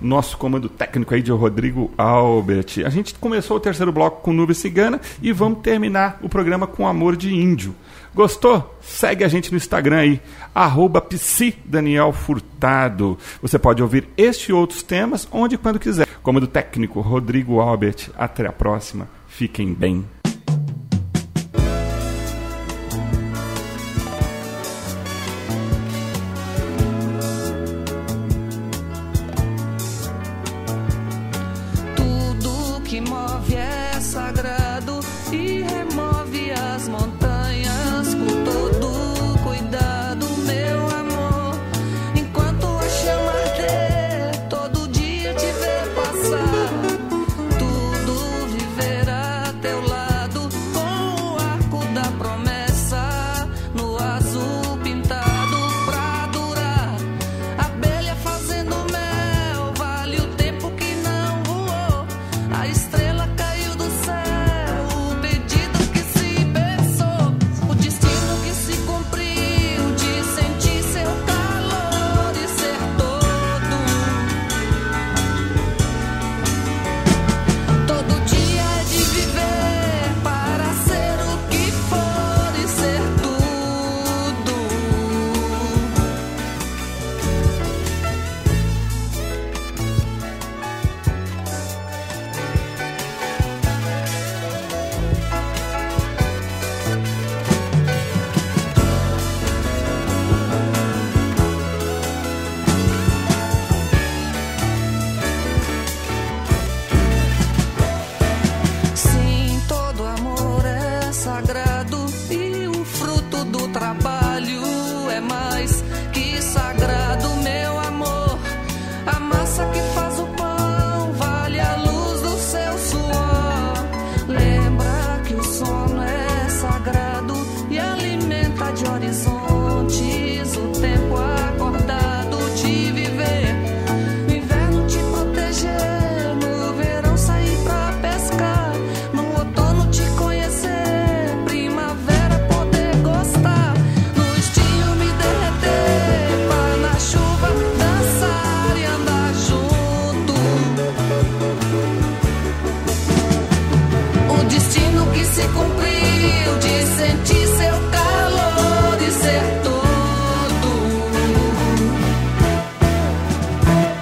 Nosso 0.00 0.36
comando 0.36 0.68
técnico 0.68 1.14
aí 1.14 1.22
de 1.22 1.32
Rodrigo 1.32 1.90
Albert. 1.96 2.84
A 2.84 2.90
gente 2.90 3.14
começou 3.14 3.56
o 3.56 3.60
terceiro 3.60 3.90
bloco 3.90 4.22
com 4.22 4.32
Nuvem 4.32 4.54
Cigana 4.54 5.00
e 5.22 5.32
vamos 5.32 5.60
terminar 5.60 6.18
o 6.22 6.28
programa 6.28 6.66
com 6.66 6.86
Amor 6.86 7.16
de 7.16 7.34
Índio. 7.34 7.74
Gostou? 8.14 8.78
Segue 8.80 9.24
a 9.24 9.28
gente 9.28 9.50
no 9.50 9.56
Instagram 9.56 9.98
aí, 9.98 10.20
arroba 10.54 11.06
Furtado. 12.12 13.18
Você 13.40 13.58
pode 13.58 13.82
ouvir 13.82 14.08
este 14.16 14.50
e 14.50 14.52
outros 14.52 14.82
temas 14.82 15.28
onde 15.32 15.54
e 15.54 15.58
quando 15.58 15.78
quiser. 15.78 16.06
Comando 16.22 16.46
técnico 16.46 17.00
Rodrigo 17.00 17.60
Albert. 17.60 18.10
Até 18.16 18.46
a 18.46 18.52
próxima. 18.52 19.19
Fiquem 19.40 19.72
bem. 19.72 20.19